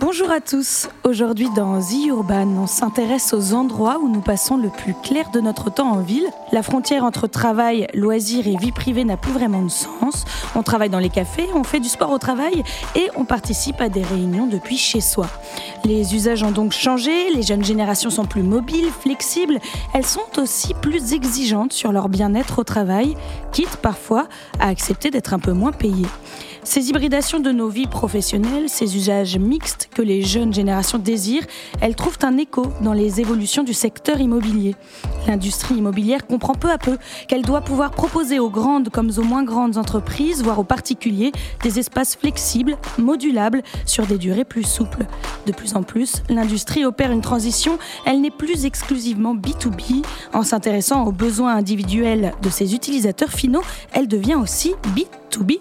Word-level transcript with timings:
Bonjour 0.00 0.30
à 0.30 0.40
tous. 0.40 0.88
Aujourd'hui 1.04 1.50
dans 1.54 1.78
The 1.78 2.06
Urban, 2.06 2.48
on 2.56 2.66
s'intéresse 2.66 3.34
aux 3.34 3.52
endroits 3.52 3.98
où 4.02 4.08
nous 4.08 4.22
passons 4.22 4.56
le 4.56 4.70
plus 4.70 4.94
clair 5.02 5.30
de 5.30 5.40
notre 5.40 5.70
temps 5.70 5.90
en 5.92 6.00
ville. 6.00 6.24
La 6.52 6.62
frontière 6.62 7.04
entre 7.04 7.26
travail, 7.26 7.86
loisirs 7.92 8.48
et 8.48 8.56
vie 8.56 8.72
privée 8.72 9.04
n'a 9.04 9.18
plus 9.18 9.30
vraiment 9.30 9.60
de 9.60 9.68
sens. 9.68 10.24
On 10.54 10.62
travaille 10.62 10.88
dans 10.88 11.00
les 11.00 11.10
cafés, 11.10 11.50
on 11.54 11.64
fait 11.64 11.80
du 11.80 11.90
sport 11.90 12.12
au 12.12 12.18
travail 12.18 12.64
et 12.96 13.10
on 13.14 13.26
participe 13.26 13.78
à 13.82 13.90
des 13.90 14.02
réunions 14.02 14.46
depuis 14.46 14.78
chez 14.78 15.02
soi. 15.02 15.26
Les 15.84 16.14
usages 16.14 16.42
ont 16.44 16.50
donc 16.50 16.72
changé, 16.72 17.30
les 17.34 17.42
jeunes 17.42 17.64
générations 17.64 18.08
sont 18.08 18.24
plus 18.24 18.42
mobiles, 18.42 18.88
flexibles, 19.02 19.58
elles 19.92 20.06
sont 20.06 20.38
aussi 20.38 20.72
plus 20.72 21.12
exigeantes 21.12 21.74
sur 21.74 21.92
leur 21.92 22.08
bien-être 22.08 22.60
au 22.60 22.64
travail, 22.64 23.18
quitte 23.52 23.76
parfois 23.76 24.28
à 24.60 24.68
accepter 24.68 25.10
d'être 25.10 25.34
un 25.34 25.38
peu 25.38 25.52
moins 25.52 25.72
payées. 25.72 26.08
Ces 26.62 26.90
hybridations 26.90 27.40
de 27.40 27.52
nos 27.52 27.68
vies 27.68 27.86
professionnelles, 27.86 28.68
ces 28.68 28.94
usages 28.94 29.38
mixtes 29.38 29.88
que 29.94 30.02
les 30.02 30.22
jeunes 30.22 30.52
générations 30.52 30.98
désirent, 30.98 31.46
elles 31.80 31.94
trouvent 31.94 32.18
un 32.22 32.36
écho 32.36 32.66
dans 32.82 32.92
les 32.92 33.20
évolutions 33.20 33.62
du 33.62 33.72
secteur 33.72 34.20
immobilier. 34.20 34.76
L'industrie 35.26 35.76
immobilière 35.76 36.26
comprend 36.26 36.54
peu 36.54 36.70
à 36.70 36.76
peu 36.76 36.98
qu'elle 37.28 37.42
doit 37.42 37.62
pouvoir 37.62 37.90
proposer 37.90 38.38
aux 38.38 38.50
grandes 38.50 38.90
comme 38.90 39.10
aux 39.16 39.22
moins 39.22 39.42
grandes 39.42 39.78
entreprises, 39.78 40.42
voire 40.42 40.58
aux 40.58 40.64
particuliers, 40.64 41.32
des 41.62 41.78
espaces 41.78 42.14
flexibles, 42.14 42.76
modulables, 42.98 43.62
sur 43.86 44.06
des 44.06 44.18
durées 44.18 44.44
plus 44.44 44.64
souples. 44.64 45.06
De 45.46 45.52
plus 45.52 45.74
en 45.76 45.82
plus, 45.82 46.22
l'industrie 46.28 46.84
opère 46.84 47.10
une 47.10 47.22
transition, 47.22 47.78
elle 48.04 48.20
n'est 48.20 48.30
plus 48.30 48.66
exclusivement 48.66 49.34
B2B. 49.34 50.04
En 50.34 50.42
s'intéressant 50.42 51.04
aux 51.06 51.12
besoins 51.12 51.56
individuels 51.56 52.34
de 52.42 52.50
ses 52.50 52.74
utilisateurs 52.74 53.30
finaux, 53.30 53.62
elle 53.92 54.08
devient 54.08 54.36
aussi 54.36 54.74
B2B 54.94 55.60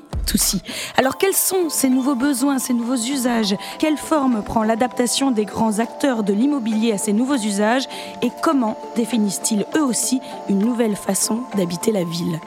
alors 0.97 1.17
quels 1.17 1.35
sont 1.35 1.69
ces 1.69 1.89
nouveaux 1.89 2.15
besoins, 2.15 2.59
ces 2.59 2.73
nouveaux 2.73 2.95
usages? 2.95 3.55
Quelle 3.77 3.97
forme 3.97 4.41
prend 4.43 4.63
l'adaptation 4.63 5.31
des 5.31 5.45
grands 5.45 5.79
acteurs 5.79 6.23
de 6.23 6.33
l'immobilier 6.33 6.91
à 6.91 6.97
ces 6.97 7.13
nouveaux 7.13 7.37
usages? 7.37 7.87
Et 8.21 8.31
comment 8.41 8.77
définissent-ils 8.95 9.65
eux 9.75 9.83
aussi 9.83 10.21
une 10.49 10.59
nouvelle 10.59 10.95
façon 10.95 11.43
d'habiter 11.55 11.91
la 11.91 12.03
ville? 12.03 12.39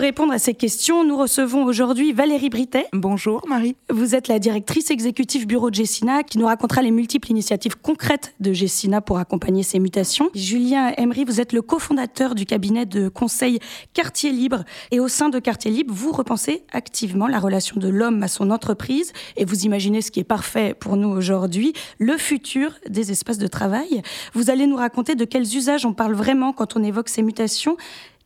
Répondre 0.00 0.32
à 0.32 0.38
ces 0.38 0.54
questions, 0.54 1.04
nous 1.04 1.16
recevons 1.16 1.64
aujourd'hui 1.64 2.12
Valérie 2.12 2.48
Britet. 2.48 2.86
Bonjour 2.94 3.42
Marie. 3.46 3.76
Vous 3.90 4.14
êtes 4.14 4.28
la 4.28 4.38
directrice 4.38 4.90
exécutive 4.90 5.46
bureau 5.46 5.68
de 5.68 5.74
Gessina 5.74 6.22
qui 6.22 6.38
nous 6.38 6.46
racontera 6.46 6.80
les 6.80 6.90
multiples 6.90 7.30
initiatives 7.30 7.76
concrètes 7.76 8.34
de 8.40 8.54
Gessina 8.54 9.02
pour 9.02 9.18
accompagner 9.18 9.62
ces 9.62 9.78
mutations. 9.78 10.30
Julien 10.34 10.94
Emery, 10.96 11.24
vous 11.24 11.38
êtes 11.38 11.52
le 11.52 11.60
cofondateur 11.60 12.34
du 12.34 12.46
cabinet 12.46 12.86
de 12.86 13.10
conseil 13.10 13.58
Quartier 13.92 14.32
Libre 14.32 14.64
et 14.90 15.00
au 15.00 15.08
sein 15.08 15.28
de 15.28 15.38
Quartier 15.38 15.70
Libre, 15.70 15.92
vous 15.94 16.12
repensez 16.12 16.62
activement 16.72 17.28
la 17.28 17.38
relation 17.38 17.78
de 17.78 17.88
l'homme 17.88 18.22
à 18.22 18.28
son 18.28 18.50
entreprise 18.50 19.12
et 19.36 19.44
vous 19.44 19.66
imaginez 19.66 20.00
ce 20.00 20.10
qui 20.10 20.20
est 20.20 20.24
parfait 20.24 20.72
pour 20.72 20.96
nous 20.96 21.08
aujourd'hui, 21.08 21.74
le 21.98 22.16
futur 22.16 22.72
des 22.88 23.12
espaces 23.12 23.38
de 23.38 23.48
travail. 23.48 24.00
Vous 24.32 24.48
allez 24.48 24.66
nous 24.66 24.76
raconter 24.76 25.14
de 25.14 25.26
quels 25.26 25.56
usages 25.56 25.84
on 25.84 25.92
parle 25.92 26.14
vraiment 26.14 26.54
quand 26.54 26.74
on 26.74 26.82
évoque 26.82 27.10
ces 27.10 27.22
mutations 27.22 27.76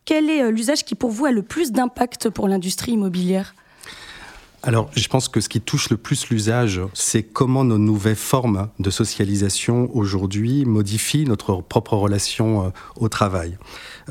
quel 0.05 0.29
est 0.29 0.43
euh, 0.43 0.51
l'usage 0.51 0.85
qui, 0.85 0.95
pour 0.95 1.09
vous, 1.09 1.25
a 1.25 1.31
le 1.31 1.41
plus 1.41 1.71
d'impact 1.71 2.29
pour 2.29 2.47
l'industrie 2.47 2.93
immobilière? 2.93 3.55
Alors, 4.61 4.89
je 4.95 5.07
pense 5.07 5.27
que 5.27 5.41
ce 5.41 5.49
qui 5.49 5.61
touche 5.61 5.89
le 5.89 5.97
plus 5.97 6.29
l'usage, 6.29 6.81
c'est 6.93 7.21
comment 7.21 7.63
nos 7.63 7.77
nouvelles 7.77 8.15
formes 8.15 8.69
de 8.79 8.89
socialisation 8.89 9.89
aujourd'hui 9.95 10.65
modifient 10.65 11.25
notre 11.25 11.61
propre 11.61 11.95
relation 11.95 12.65
euh, 12.65 12.69
au 12.95 13.09
travail. 13.09 13.57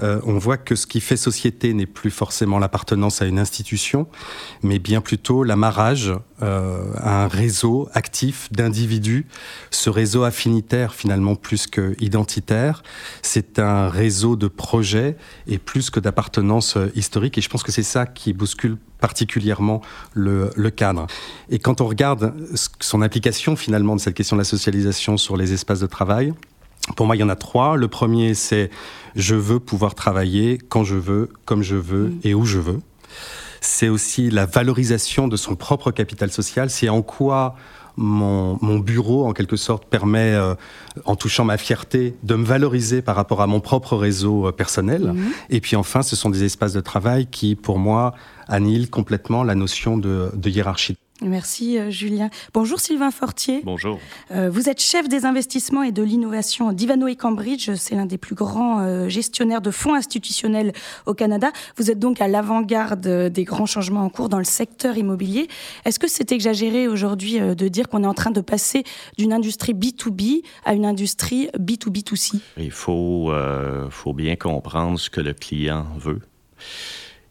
Euh, 0.03 0.21
on 0.25 0.39
voit 0.39 0.57
que 0.57 0.75
ce 0.75 0.87
qui 0.87 1.01
fait 1.01 1.17
société 1.17 1.73
n'est 1.75 1.87
plus 1.87 2.11
forcément 2.11 2.59
l'appartenance 2.59 3.23
à 3.23 3.27
une 3.27 3.39
institution, 3.39 4.07
mais 4.63 4.79
bien 4.79 5.01
plutôt 5.01 5.45
l'amarrage 5.45 6.13
euh, 6.43 6.93
à 6.97 7.25
un 7.25 7.29
réseau 7.29 7.89
actif 7.95 8.51
d'individus. 8.53 9.27
Ce 9.71 9.91
réseau 9.91 10.25
affinitaire, 10.25 10.95
finalement, 10.95 11.37
plus 11.37 11.67
que 11.67 11.95
identitaire, 12.01 12.83
c'est 13.23 13.59
un 13.59 13.89
réseau 13.89 14.37
de 14.37 14.49
projets 14.49 15.17
et 15.47 15.59
plus 15.59 15.91
que 15.91 16.01
d'appartenance 16.01 16.77
historique. 16.95 17.39
Et 17.39 17.41
je 17.41 17.49
pense 17.49 17.63
que 17.63 17.73
c'est 17.73 17.83
ça 17.83 18.07
qui 18.07 18.33
bouscule 18.33 18.79
particulièrement 19.05 19.83
le, 20.15 20.51
cadre. 20.71 21.07
Et 21.51 21.59
quand 21.59 21.83
on 21.83 21.87
regarde 21.87 22.33
son 22.81 23.03
application 23.03 23.55
finalement 23.55 23.97
de 23.97 24.01
cette 24.01 24.15
question 24.15 24.35
de 24.37 24.41
la 24.41 24.45
socialisation 24.45 25.19
sur 25.19 25.37
les 25.37 25.53
espaces 25.53 25.81
de 25.81 25.87
travail, 25.87 26.33
pour 26.97 27.07
moi, 27.07 27.17
il 27.17 27.21
y 27.21 27.23
en 27.23 27.29
a 27.29 27.37
trois. 27.37 27.77
Le 27.77 27.89
premier, 27.89 28.35
c'est 28.35 28.71
je 29.17 29.35
veux 29.35 29.61
pouvoir 29.61 29.95
travailler 29.95 30.59
quand 30.69 30.85
je 30.85 30.97
veux, 30.97 31.31
comme 31.45 31.63
je 31.63 31.77
veux 31.77 32.09
mm. 32.09 32.21
et 32.25 32.35
où 32.35 32.45
je 32.45 32.59
veux. 32.59 32.81
C'est 33.61 33.89
aussi 33.89 34.31
la 34.31 34.45
valorisation 34.45 35.27
de 35.29 35.37
son 35.37 35.57
propre 35.57 35.91
capital 35.91 36.31
social. 36.31 36.69
C'est 36.69 36.91
en 36.91 37.01
quoi 37.01 37.57
mon, 37.97 38.79
bureau, 38.79 39.27
en 39.27 39.33
quelque 39.33 39.57
sorte, 39.57 39.87
permet, 39.87 40.33
euh, 40.35 40.55
en 41.05 41.17
touchant 41.17 41.45
ma 41.45 41.57
fierté, 41.57 42.15
de 42.23 42.35
me 42.35 42.45
valoriser 42.45 43.03
par 43.03 43.17
rapport 43.17 43.41
à 43.41 43.47
mon 43.47 43.61
propre 43.61 43.97
réseau 43.97 44.49
euh, 44.49 44.53
personnel. 44.53 45.13
Mm. 45.13 45.33
Et 45.51 45.61
puis 45.61 45.77
enfin, 45.77 46.03
ce 46.03 46.17
sont 46.17 46.31
des 46.31 46.45
espaces 46.45 46.73
de 46.73 46.81
travail 46.81 47.27
qui, 47.27 47.55
pour 47.55 47.79
moi, 47.79 48.15
annihilent 48.49 48.91
complètement 48.91 49.45
la 49.45 49.55
notion 49.55 49.97
de, 49.97 50.31
hiérarchie. 50.45 50.97
Merci 51.23 51.79
euh, 51.79 51.91
Julien. 51.91 52.29
Bonjour 52.53 52.81
Sylvain 52.81 53.13
Fortier. 53.13 53.61
Bonjour. 53.63 54.01
Euh, 54.33 54.51
vous 54.51 54.69
êtes 54.69 54.81
chef 54.81 55.09
des 55.09 55.25
investissements 55.25 55.85
et 55.85 55.93
de 55.93 56.03
l'innovation 56.03 56.73
d'Ivano 56.73 57.07
et 57.07 57.15
Cambridge. 57.15 57.71
C'est 57.77 57.95
l'un 57.95 58.07
des 58.07 58.19
plus 58.19 58.35
grands 58.35 58.81
euh, 58.81 59.09
gestionnaires 59.09 59.61
de 59.61 59.71
fonds 59.71 59.95
institutionnels 59.95 60.73
au 61.07 61.15
Canada. 61.15 61.53
Vous 61.77 61.93
êtes 61.93 62.01
donc 62.01 62.21
à 62.21 62.27
l'avant-garde 62.27 63.29
des 63.29 63.45
grands 63.45 63.67
changements 63.67 64.03
en 64.03 64.09
cours 64.09 64.29
dans 64.29 64.39
le 64.39 64.45
secteur 64.45 64.97
immobilier. 64.99 65.47
Est-ce 65.85 66.01
que 66.01 66.09
c'est 66.09 66.33
exagéré 66.33 66.89
aujourd'hui 66.89 67.39
de 67.39 67.69
dire 67.69 67.89
qu'on 67.89 68.03
est 68.03 68.09
en 68.09 68.15
train 68.15 68.33
de 68.33 68.41
passer 68.41 68.83
d'une 69.17 69.33
industrie 69.33 69.73
B2B 69.73 70.43
à 70.65 70.75
une 70.75 70.85
industrie 70.85 71.49
B2B2C 71.57 72.41
Il 72.57 72.73
faut, 72.73 73.33
faut 73.91 74.15
bien 74.15 74.35
comprendre 74.35 74.99
ce 74.99 75.11
que 75.11 75.21
le 75.21 75.33
client 75.33 75.87
veut. 75.97 76.21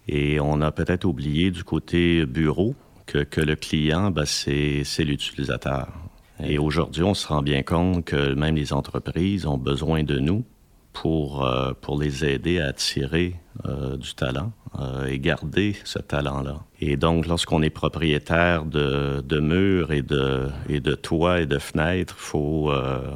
Et 0.08 0.40
on 0.40 0.62
a 0.62 0.72
peut-être 0.72 1.06
oublié 1.06 1.52
du 1.52 1.64
côté 1.64 2.26
bureau 2.26 2.76
que, 3.06 3.20
que 3.20 3.42
le 3.42 3.56
client, 3.56 4.12
ben, 4.12 4.26
c'est 4.26 4.84
l'utilisateur. 5.00 5.88
Et 6.44 6.58
aujourd'hui, 6.58 7.04
on 7.04 7.14
se 7.14 7.28
rend 7.28 7.42
bien 7.42 7.64
compte 7.64 8.06
que 8.06 8.34
même 8.34 8.56
les 8.56 8.74
entreprises 8.74 9.46
ont 9.46 9.58
besoin 9.58 10.04
de 10.04 10.20
nous 10.20 10.44
pour, 10.92 11.46
euh, 11.46 11.74
pour 11.80 12.00
les 12.00 12.26
aider 12.26 12.60
à 12.60 12.68
attirer 12.68 13.36
euh, 13.66 13.98
du 13.98 14.16
talent 14.16 14.52
euh, 14.80 15.06
et 15.06 15.20
garder 15.20 15.76
ce 15.84 16.00
talent-là. 16.00 16.62
Et 16.80 16.98
donc, 16.98 17.28
lorsqu'on 17.28 17.62
est 17.62 17.70
propriétaire 17.70 18.66
de, 18.66 19.40
murs 19.40 19.92
et 19.92 20.02
de, 20.02 20.50
et 20.68 20.80
de 20.80 20.96
toits 20.96 21.40
et 21.40 21.46
de 21.46 21.60
fenêtres, 21.60 22.16
il 22.18 22.22
faut, 22.22 22.72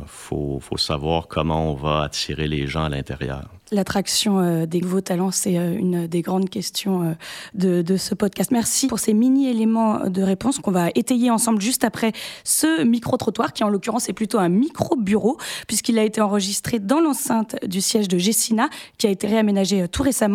faut, 0.06 0.60
faut 0.62 0.78
savoir 0.78 1.28
comment 1.28 1.72
on 1.72 1.74
va 1.74 2.04
attirer 2.04 2.48
les 2.48 2.68
gens 2.68 2.86
à 2.86 2.90
l'intérieur. 2.90 3.50
L'attraction 3.72 4.40
euh, 4.40 4.66
des 4.66 4.80
nouveaux 4.80 5.02
talents, 5.02 5.32
c'est 5.32 5.58
euh, 5.58 5.78
une 5.78 6.08
des 6.08 6.22
grandes 6.22 6.50
questions 6.50 7.04
euh, 7.04 7.14
de, 7.54 7.82
de, 7.82 7.98
ce 7.98 8.16
podcast. 8.16 8.52
Merci 8.52 8.88
pour 8.88 9.00
ces 9.00 9.14
mini-éléments 9.14 10.10
de 10.10 10.22
réponse 10.22 10.60
qu'on 10.60 10.72
va 10.72 10.88
étayer 10.96 11.30
ensemble 11.30 11.60
juste 11.62 11.84
après 11.84 12.14
ce 12.46 12.84
micro-trottoir, 12.84 13.52
qui 13.52 13.66
en 13.66 13.70
l'occurrence 13.70 14.08
est 14.08 14.14
plutôt 14.14 14.40
un 14.40 14.48
micro-bureau, 14.48 15.38
puisqu'il 15.68 16.00
a 16.00 16.04
été 16.04 16.22
enregistré 16.22 16.80
dans 16.80 17.02
l'enceinte 17.02 17.58
du 17.66 17.82
siège 17.82 18.08
de 18.08 18.18
Gessina, 18.18 18.70
qui 18.98 19.08
a 19.08 19.10
été 19.10 19.28
réaménagé 19.28 19.86
tout 19.90 20.04
récemment. 20.04 20.27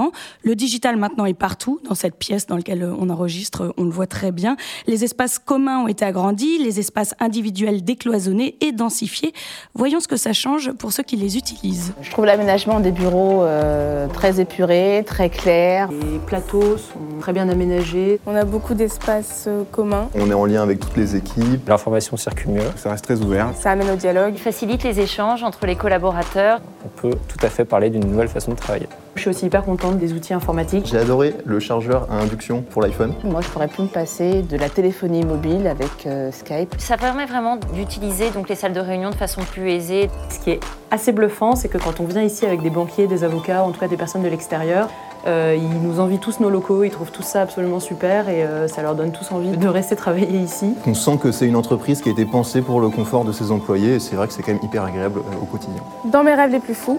Le 0.43 0.55
digital 0.55 0.97
maintenant 0.97 1.25
est 1.25 1.35
partout, 1.35 1.81
dans 1.89 1.95
cette 1.95 2.17
pièce 2.17 2.47
dans 2.47 2.57
laquelle 2.57 2.91
on 2.99 3.11
enregistre, 3.11 3.75
on 3.77 3.85
le 3.85 3.91
voit 3.91 4.07
très 4.07 4.33
bien. 4.33 4.57
Les 4.87 5.05
espaces 5.05 5.39
communs 5.39 5.81
ont 5.81 5.89
été 5.89 6.05
agrandis, 6.05 6.59
les 6.59 6.79
espaces 6.79 7.15
individuels 7.21 7.85
décloisonnés 7.85 8.57
et 8.61 8.73
densifiés. 8.73 9.33
Voyons 9.75 10.01
ce 10.01 10.09
que 10.09 10.17
ça 10.17 10.33
change 10.33 10.73
pour 10.73 10.93
ceux 10.93 11.03
qui 11.03 11.17
les 11.17 11.37
utilisent. 11.37 11.93
Je 12.01 12.11
trouve 12.11 12.27
l'aménagement 12.27 12.81
des 12.81 12.93
bureaux 12.93 13.43
euh, 13.43 14.07
très 14.09 14.41
épuré, 14.41 15.05
très 15.07 15.31
clair. 15.31 15.89
Les 15.91 16.19
plateaux 16.19 16.77
sont 16.77 17.19
très 17.21 17.33
bien 17.33 17.49
aménagés. 17.49 18.21
On 18.27 18.35
a 18.35 18.45
beaucoup 18.45 18.75
d'espaces 18.75 19.45
euh, 19.47 19.65
communs. 19.71 20.09
On 20.15 20.31
est 20.31 20.35
en 20.35 20.47
lien 20.47 20.63
avec 20.63 20.81
toutes 20.81 20.97
les 20.97 21.17
équipes. 21.17 21.69
L'information 21.69 22.17
circule 22.17 22.53
mieux. 22.53 22.71
Ça 22.77 22.91
reste 22.91 23.05
très 23.05 23.21
ouvert. 23.21 23.51
Ça 23.59 23.73
amène 23.73 23.91
au 23.91 23.97
dialogue. 23.97 24.35
Il 24.35 24.41
facilite 24.41 24.83
les 24.83 25.01
échanges 25.01 25.43
entre 25.43 25.67
les 25.67 25.77
collaborateurs. 25.77 26.61
On 26.85 26.89
peut 26.89 27.17
tout 27.29 27.45
à 27.45 27.49
fait 27.49 27.65
parler 27.65 27.91
d'une 27.91 28.07
nouvelle 28.07 28.29
façon 28.29 28.53
de 28.53 28.57
travailler. 28.57 28.89
Je 29.15 29.21
suis 29.21 29.31
aussi 29.31 29.47
hyper 29.47 29.65
contente 29.65 29.99
des 29.99 30.15
outils 30.15 30.33
informatiques. 30.33 30.87
J'ai 30.87 30.99
adoré 30.99 31.35
le 31.45 31.61
chargeur 31.61 32.07
à 32.11 32.17
induction 32.17 32.63
pour 32.63 32.81
l'iPhone. 32.81 33.13
Moi, 33.25 33.43
je 33.43 33.49
pourrais 33.49 33.69
plus 33.69 33.83
me 33.83 33.89
passer 33.89 34.43
de 34.43 34.57
la 34.57 34.71
téléphonie 34.71 35.23
mobile 35.23 35.67
avec 35.67 36.07
euh, 36.07 36.33
Skype. 36.33 36.75
Ça 36.79 36.97
permet 36.97 37.27
vraiment 37.27 37.59
d'utiliser 37.75 38.31
donc 38.31 38.49
les 38.49 38.55
salles 38.55 38.73
de 38.73 38.81
réunion 38.81 39.11
de 39.11 39.15
façon 39.15 39.43
plus 39.43 39.71
aisée. 39.71 40.09
Ce 40.31 40.39
qui 40.39 40.51
est 40.51 40.61
assez 40.91 41.13
bluffant, 41.13 41.57
c'est 41.57 41.69
que 41.69 41.79
quand 41.79 42.01
on 42.01 42.05
vient 42.05 42.23
ici 42.23 42.47
avec 42.47 42.63
des 42.63 42.71
banquiers, 42.71 43.07
des 43.07 43.23
avocats, 43.23 43.63
en 43.63 43.71
tout 43.71 43.81
cas 43.81 43.89
des 43.89 43.99
personnes 43.99 44.23
de 44.23 44.29
l'extérieur, 44.29 44.89
euh, 45.27 45.57
ils 45.57 45.83
nous 45.83 46.01
envient 46.01 46.19
tous 46.19 46.41
nos 46.41 46.51
locaux, 46.51 46.83
ils 46.83 46.91
trouvent 46.91 47.13
tout 47.13 47.23
ça 47.23 47.43
absolument 47.43 47.81
super 47.81 48.29
et 48.29 48.43
euh, 48.43 48.67
ça 48.67 48.83
leur 48.83 48.95
donne 48.95 49.13
tous 49.13 49.31
envie 49.31 49.57
de 49.57 49.69
rester 49.69 49.95
travailler 49.95 50.39
ici. 50.39 50.75
On 50.87 50.95
sent 50.95 51.19
que 51.23 51.31
c'est 51.31 51.47
une 51.47 51.55
entreprise 51.57 52.01
qui 52.01 52.09
a 52.09 52.13
été 52.13 52.25
pensée 52.25 52.61
pour 52.61 52.81
le 52.81 52.89
confort 52.89 53.25
de 53.25 53.31
ses 53.31 53.53
employés 53.53 53.95
et 53.95 54.01
c'est 54.01 54.17
vrai 54.17 54.27
que 54.27 54.33
c'est 54.33 54.43
quand 54.43 54.53
même 54.53 54.65
hyper 54.65 54.83
agréable 54.85 55.21
au 55.41 55.45
quotidien. 55.45 55.83
Dans 56.07 56.25
mes 56.25 56.35
rêves 56.35 56.51
les 56.51 56.59
plus 56.59 56.75
fous, 56.75 56.99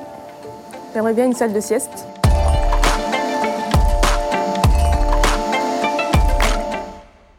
J'aimerais 0.93 1.13
bien 1.13 1.25
une 1.25 1.33
salle 1.33 1.53
de 1.53 1.59
sieste. 1.59 2.07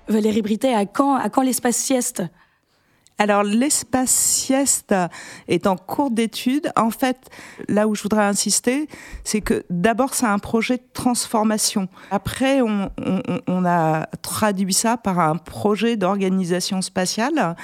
Valérie 0.09 0.43
Britet, 0.43 0.75
à 0.75 0.87
quand, 0.87 1.15
à 1.15 1.29
quand 1.29 1.43
l'espace 1.43 1.77
sieste? 1.77 2.23
Alors 3.19 3.45
l'espace 3.45 4.11
sieste 4.11 4.93
est 5.47 5.69
en 5.69 5.77
cours 5.77 6.11
d'étude. 6.11 6.73
En 6.75 6.91
fait, 6.91 7.31
là 7.69 7.87
où 7.87 7.95
je 7.95 8.03
voudrais 8.03 8.25
insister, 8.25 8.89
c'est 9.23 9.41
que 9.41 9.65
d'abord 9.71 10.15
c'est 10.15 10.27
un 10.27 10.41
projet 10.41 10.79
de 10.79 10.83
transformation. 10.93 11.89
Après, 12.11 12.61
on, 12.61 12.91
a 13.67 14.07
traduit 14.21 14.75
ça 14.75 14.97
par 14.97 15.21
un 15.21 15.37
projet 15.37 15.97
d'organisation 15.97 16.83
spatiale. 16.83 17.57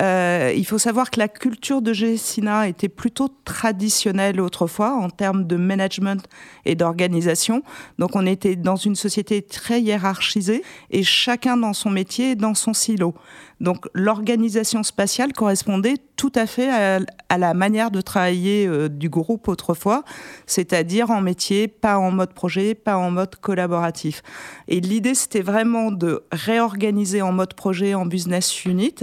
Euh, 0.00 0.52
il 0.56 0.66
faut 0.66 0.78
savoir 0.78 1.10
que 1.10 1.20
la 1.20 1.28
culture 1.28 1.82
de 1.82 1.92
Gessina 1.92 2.66
était 2.66 2.88
plutôt 2.88 3.28
traditionnelle 3.44 4.40
autrefois 4.40 4.94
en 4.94 5.10
termes 5.10 5.46
de 5.46 5.56
management 5.56 6.26
et 6.64 6.74
d'organisation. 6.74 7.62
Donc 7.98 8.16
on 8.16 8.24
était 8.26 8.56
dans 8.56 8.76
une 8.76 8.96
société 8.96 9.42
très 9.42 9.82
hiérarchisée 9.82 10.62
et 10.90 11.02
chacun 11.02 11.58
dans 11.58 11.74
son 11.74 11.90
métier, 11.90 12.36
dans 12.36 12.54
son 12.54 12.72
silo. 12.72 13.14
Donc 13.60 13.86
l'organisation 13.94 14.82
spatiale 14.82 14.93
correspondait 15.34 15.96
tout 16.16 16.32
à 16.34 16.46
fait 16.46 16.70
à, 16.70 17.38
la 17.38 17.54
manière 17.54 17.90
de 17.90 18.00
travailler 18.00 18.66
euh, 18.66 18.88
du 18.88 19.08
groupe 19.08 19.48
autrefois, 19.48 20.04
c'est-à-dire 20.46 21.10
en 21.10 21.20
métier, 21.20 21.68
pas 21.68 21.98
en 21.98 22.10
mode 22.10 22.32
projet, 22.32 22.74
pas 22.74 22.96
en 22.96 23.10
mode 23.10 23.34
collaboratif. 23.36 24.22
Et 24.68 24.80
l'idée, 24.80 25.14
c'était 25.14 25.42
vraiment 25.42 25.90
de 25.90 26.24
réorganiser 26.32 27.22
en 27.22 27.32
mode 27.32 27.54
projet, 27.54 27.94
en 27.94 28.06
business 28.06 28.64
unit, 28.64 28.94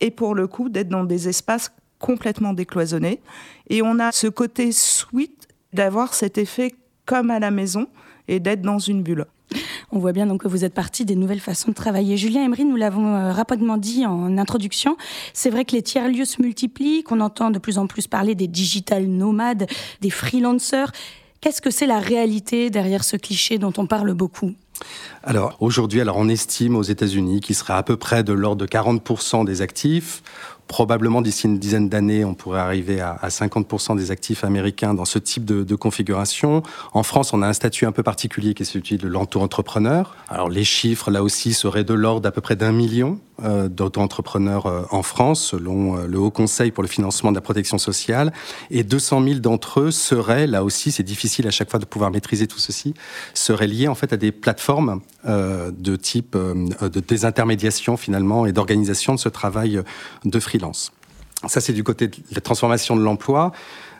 et 0.00 0.10
pour 0.10 0.34
le 0.34 0.46
coup, 0.46 0.68
d'être 0.68 0.88
dans 0.88 1.04
des 1.04 1.28
espaces 1.28 1.72
complètement 1.98 2.52
décloisonnés. 2.52 3.20
Et 3.68 3.82
on 3.82 3.98
a 3.98 4.12
ce 4.12 4.26
côté 4.26 4.72
suite 4.72 5.48
d'avoir 5.72 6.14
cet 6.14 6.38
effet 6.38 6.74
comme 7.06 7.30
à 7.30 7.38
la 7.38 7.50
maison 7.50 7.86
et 8.28 8.40
d'être 8.40 8.62
dans 8.62 8.78
une 8.78 9.02
bulle. 9.02 9.26
On 9.92 9.98
voit 9.98 10.12
bien 10.12 10.26
donc 10.26 10.42
que 10.42 10.48
vous 10.48 10.64
êtes 10.64 10.74
parti 10.74 11.04
des 11.04 11.16
nouvelles 11.16 11.40
façons 11.40 11.70
de 11.70 11.74
travailler. 11.74 12.16
Julien 12.16 12.44
Emery, 12.44 12.64
nous 12.64 12.76
l'avons 12.76 13.14
euh, 13.14 13.32
rapidement 13.32 13.76
dit 13.76 14.06
en 14.06 14.38
introduction, 14.38 14.96
c'est 15.32 15.50
vrai 15.50 15.64
que 15.64 15.72
les 15.72 15.82
tiers-lieux 15.82 16.24
se 16.24 16.40
multiplient, 16.40 17.02
qu'on 17.02 17.20
entend 17.20 17.50
de 17.50 17.58
plus 17.58 17.78
en 17.78 17.86
plus 17.86 18.06
parler 18.06 18.34
des 18.34 18.48
digital 18.48 19.06
nomades, 19.06 19.66
des 20.00 20.10
freelancers. 20.10 20.92
Qu'est-ce 21.40 21.62
que 21.62 21.70
c'est 21.70 21.86
la 21.86 21.98
réalité 21.98 22.70
derrière 22.70 23.02
ce 23.02 23.16
cliché 23.16 23.58
dont 23.58 23.72
on 23.78 23.86
parle 23.86 24.12
beaucoup? 24.12 24.52
Alors 25.22 25.56
aujourd'hui, 25.60 26.00
alors 26.00 26.16
on 26.16 26.28
estime 26.28 26.76
aux 26.76 26.82
États-Unis 26.82 27.40
qu'il 27.40 27.54
serait 27.54 27.74
à 27.74 27.82
peu 27.82 27.96
près 27.96 28.22
de 28.22 28.32
l'ordre 28.32 28.64
de 28.64 28.66
40% 28.66 29.44
des 29.44 29.62
actifs. 29.62 30.22
Probablement 30.70 31.20
d'ici 31.20 31.48
une 31.48 31.58
dizaine 31.58 31.88
d'années, 31.88 32.24
on 32.24 32.34
pourrait 32.34 32.60
arriver 32.60 33.00
à, 33.00 33.18
50% 33.26 33.96
des 33.96 34.12
actifs 34.12 34.44
américains 34.44 34.94
dans 34.94 35.04
ce 35.04 35.18
type 35.18 35.44
de, 35.44 35.74
configuration. 35.74 36.62
En 36.92 37.02
France, 37.02 37.32
on 37.32 37.42
a 37.42 37.48
un 37.48 37.52
statut 37.52 37.86
un 37.86 37.92
peu 37.92 38.04
particulier 38.04 38.54
qui 38.54 38.62
est 38.62 38.66
celui 38.66 38.96
de 38.96 39.08
l'auto-entrepreneur. 39.08 40.14
Alors 40.28 40.48
les 40.48 40.62
chiffres, 40.62 41.10
là 41.10 41.24
aussi, 41.24 41.54
seraient 41.54 41.82
de 41.82 41.92
l'ordre 41.92 42.20
d'à 42.20 42.30
peu 42.30 42.40
près 42.40 42.54
d'un 42.54 42.70
million 42.70 43.18
euh, 43.42 43.68
d'auto-entrepreneurs 43.68 44.66
euh, 44.66 44.82
en 44.90 45.02
France, 45.02 45.42
selon 45.42 45.96
euh, 45.96 46.06
le 46.06 46.18
Haut 46.18 46.30
Conseil 46.30 46.70
pour 46.70 46.82
le 46.82 46.88
financement 46.88 47.32
de 47.32 47.36
la 47.36 47.40
protection 47.40 47.78
sociale. 47.78 48.32
Et 48.70 48.84
200 48.84 49.24
000 49.24 49.40
d'entre 49.40 49.80
eux 49.80 49.90
seraient, 49.90 50.46
là 50.46 50.62
aussi, 50.62 50.92
c'est 50.92 51.02
difficile 51.02 51.48
à 51.48 51.50
chaque 51.50 51.70
fois 51.70 51.80
de 51.80 51.84
pouvoir 51.84 52.10
maîtriser 52.10 52.46
tout 52.46 52.58
ceci, 52.58 52.94
seraient 53.34 53.66
liés 53.66 53.88
en 53.88 53.96
fait 53.96 54.12
à 54.12 54.16
des 54.16 54.30
plateformes 54.30 55.00
de 55.24 55.96
type 55.96 56.36
de 56.36 57.00
désintermédiation 57.00 57.96
finalement 57.96 58.46
et 58.46 58.52
d'organisation 58.52 59.14
de 59.14 59.18
ce 59.18 59.28
travail 59.28 59.82
de 60.24 60.40
freelance. 60.40 60.92
Ça, 61.46 61.60
c'est 61.60 61.72
du 61.72 61.84
côté 61.84 62.08
de 62.08 62.16
la 62.32 62.40
transformation 62.40 62.96
de 62.96 63.02
l'emploi. 63.02 63.52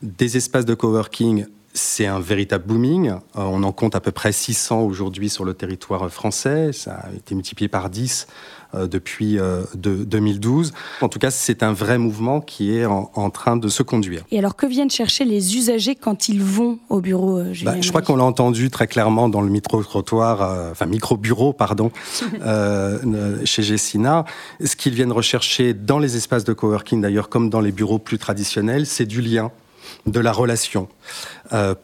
Des 0.03 0.37
espaces 0.37 0.67
de 0.67 0.75
coworking, 0.75 1.47
c'est 1.73 2.07
un 2.07 2.19
véritable 2.19 2.65
booming. 2.67 3.11
Euh, 3.11 3.19
on 3.37 3.63
en 3.63 3.73
compte 3.73 3.95
à 3.95 4.01
peu 4.01 4.11
près 4.11 4.33
600 4.33 4.83
aujourd'hui 4.83 5.31
sur 5.31 5.45
le 5.45 5.55
territoire 5.55 6.11
français. 6.11 6.73
Ça 6.73 6.95
a 6.95 7.13
été 7.15 7.35
multiplié 7.35 7.69
par 7.69 7.91
10 7.91 8.27
euh, 8.75 8.89
depuis 8.89 9.39
2012. 9.75 10.73
Euh, 10.73 11.05
en 11.05 11.09
tout 11.09 11.21
cas, 11.21 11.31
c'est 11.31 11.63
un 11.63 11.73
vrai 11.73 11.99
mouvement 11.99 12.41
qui 12.41 12.77
est 12.77 12.87
en, 12.87 13.31
train 13.31 13.57
de 13.57 13.69
se 13.69 13.85
conduire. 13.85 14.25
Et 14.33 14.39
alors, 14.39 14.57
que 14.57 14.67
viennent 14.67 14.91
chercher 14.91 15.25
les 15.25 15.57
usagers 15.57 15.95
quand 15.95 16.29
ils 16.29 16.43
vont 16.43 16.79
au 16.89 17.01
bureau 17.01 17.43
bah, 17.63 17.81
Je 17.81 17.89
crois 17.89 18.03
qu'on 18.03 18.17
l'a 18.17 18.25
entendu 18.25 18.71
très 18.71 18.89
clairement 18.89 19.29
dans 19.29 19.41
le 19.41 19.51
micro-trottoir, 19.51 20.71
enfin 20.73 20.87
micro-bureau, 20.87 21.53
pardon, 21.53 21.93
chez 23.45 23.63
Gessina. 23.63 24.25
Ce 24.65 24.75
qu'ils 24.75 24.95
viennent 24.95 25.13
rechercher 25.13 25.75
dans 25.75 26.01
les 26.01 26.17
espaces 26.17 26.45
de 26.45 26.53
coworking, 26.53 27.01
d'ailleurs, 27.01 27.29
comme 27.29 27.49
dans 27.49 27.61
les 27.61 27.73
bureaux 27.73 28.01
plus 28.01 28.19
traditionnels, 28.19 28.87
c'est 28.87 29.07
du 29.07 29.21
lien 29.21 29.53
de 30.07 30.21
la 30.21 30.33
relation. 30.33 30.89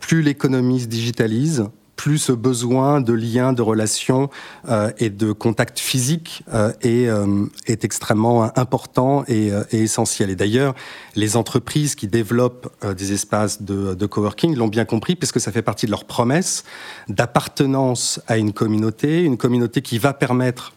plus 0.00 0.22
l'économie 0.22 0.80
se 0.80 0.86
digitalise, 0.86 1.66
plus 1.96 2.18
ce 2.18 2.32
besoin 2.32 3.00
de 3.00 3.12
liens, 3.12 3.52
de 3.52 3.62
relations 3.62 4.30
euh, 4.68 4.92
et 4.98 5.10
de 5.10 5.32
contact 5.32 5.78
physique 5.78 6.44
euh, 6.52 6.72
est, 6.82 7.08
euh, 7.08 7.46
extrêmement 7.66 8.56
important 8.56 9.24
et, 9.26 9.50
et 9.72 9.82
essentiel. 9.82 10.30
Et 10.30 10.36
d'ailleurs, 10.36 10.74
les 11.14 11.36
entreprises 11.36 11.94
qui 11.94 12.06
développent 12.06 12.72
des 12.96 13.12
espaces 13.12 13.62
de, 13.62 13.94
de 13.94 14.06
coworking 14.06 14.54
l'ont 14.54 14.68
bien 14.68 14.84
compris, 14.84 15.16
puisque 15.16 15.40
ça 15.40 15.52
fait 15.52 15.62
partie 15.62 15.86
de 15.86 15.90
leur 15.90 16.04
promesse 16.04 16.64
d'appartenance 17.08 18.20
à 18.26 18.36
une 18.36 18.52
communauté, 18.52 19.22
une 19.22 19.36
communauté 19.36 19.82
qui 19.82 19.98
va 19.98 20.12
permettre 20.12 20.72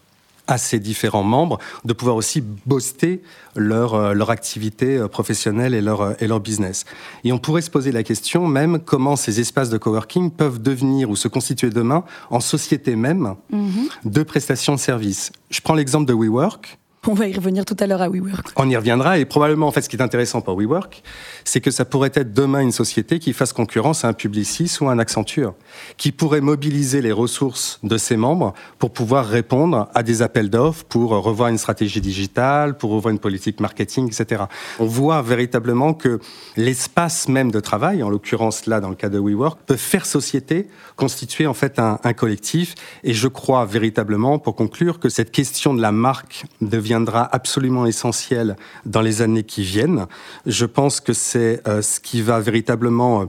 à 0.50 0.58
ces 0.58 0.80
différents 0.80 1.22
membres 1.22 1.58
de 1.84 1.92
pouvoir 1.92 2.16
aussi 2.16 2.42
booster 2.66 3.22
leur, 3.54 3.94
euh, 3.94 4.14
leur 4.14 4.30
activité 4.30 4.96
euh, 4.96 5.08
professionnelle 5.08 5.74
et 5.74 5.80
leur, 5.80 6.00
euh, 6.00 6.12
et 6.20 6.26
leur 6.26 6.40
business. 6.40 6.84
Et 7.24 7.32
on 7.32 7.38
pourrait 7.38 7.62
se 7.62 7.70
poser 7.70 7.92
la 7.92 8.02
question 8.02 8.46
même 8.46 8.80
comment 8.80 9.16
ces 9.16 9.40
espaces 9.40 9.70
de 9.70 9.78
coworking 9.78 10.30
peuvent 10.30 10.60
devenir 10.60 11.08
ou 11.08 11.16
se 11.16 11.28
constituer 11.28 11.70
demain 11.70 12.04
en 12.30 12.40
société 12.40 12.96
même 12.96 13.34
mhm. 13.50 13.88
de 14.04 14.22
prestations 14.22 14.74
de 14.74 14.80
services. 14.80 15.30
Je 15.50 15.60
prends 15.60 15.74
l'exemple 15.74 16.06
de 16.06 16.14
WeWork. 16.14 16.79
On 17.06 17.14
va 17.14 17.26
y 17.26 17.32
revenir 17.34 17.64
tout 17.64 17.76
à 17.80 17.86
l'heure 17.86 18.02
à 18.02 18.10
WeWork. 18.10 18.48
On 18.56 18.68
y 18.68 18.76
reviendra 18.76 19.16
et 19.16 19.24
probablement 19.24 19.66
en 19.66 19.70
fait 19.70 19.80
ce 19.80 19.88
qui 19.88 19.96
est 19.96 20.02
intéressant 20.02 20.42
pour 20.42 20.58
WeWork, 20.58 21.02
c'est 21.44 21.62
que 21.62 21.70
ça 21.70 21.86
pourrait 21.86 22.12
être 22.12 22.34
demain 22.34 22.60
une 22.60 22.72
société 22.72 23.18
qui 23.18 23.32
fasse 23.32 23.54
concurrence 23.54 24.04
à 24.04 24.08
un 24.08 24.12
Publicis 24.12 24.76
ou 24.82 24.88
un 24.90 24.98
Accenture, 24.98 25.54
qui 25.96 26.12
pourrait 26.12 26.42
mobiliser 26.42 27.00
les 27.00 27.10
ressources 27.10 27.80
de 27.82 27.96
ses 27.96 28.18
membres 28.18 28.52
pour 28.78 28.92
pouvoir 28.92 29.26
répondre 29.26 29.88
à 29.94 30.02
des 30.02 30.20
appels 30.20 30.50
d'offres, 30.50 30.84
pour 30.84 31.12
revoir 31.12 31.48
une 31.48 31.56
stratégie 31.56 32.02
digitale, 32.02 32.76
pour 32.76 32.90
revoir 32.90 33.12
une 33.12 33.18
politique 33.18 33.60
marketing, 33.60 34.06
etc. 34.06 34.44
On 34.78 34.84
voit 34.84 35.22
véritablement 35.22 35.94
que 35.94 36.20
l'espace 36.58 37.28
même 37.28 37.50
de 37.50 37.60
travail, 37.60 38.02
en 38.02 38.10
l'occurrence 38.10 38.66
là 38.66 38.80
dans 38.80 38.90
le 38.90 38.94
cas 38.94 39.08
de 39.08 39.18
WeWork, 39.18 39.58
peut 39.64 39.76
faire 39.76 40.04
société, 40.04 40.68
constituer 40.96 41.46
en 41.46 41.54
fait 41.54 41.78
un, 41.78 41.98
un 42.04 42.12
collectif. 42.12 42.74
Et 43.04 43.14
je 43.14 43.26
crois 43.26 43.64
véritablement, 43.64 44.38
pour 44.38 44.54
conclure, 44.54 45.00
que 45.00 45.08
cette 45.08 45.30
question 45.30 45.72
de 45.72 45.80
la 45.80 45.92
marque 45.92 46.44
devient 46.60 46.89
deviendra 46.90 47.28
absolument 47.32 47.86
essentiel 47.86 48.56
dans 48.84 49.00
les 49.00 49.22
années 49.22 49.44
qui 49.44 49.62
viennent. 49.62 50.06
Je 50.44 50.66
pense 50.66 51.00
que 51.00 51.12
c'est 51.12 51.62
euh, 51.68 51.82
ce 51.82 52.00
qui 52.00 52.20
va 52.20 52.40
véritablement 52.40 53.28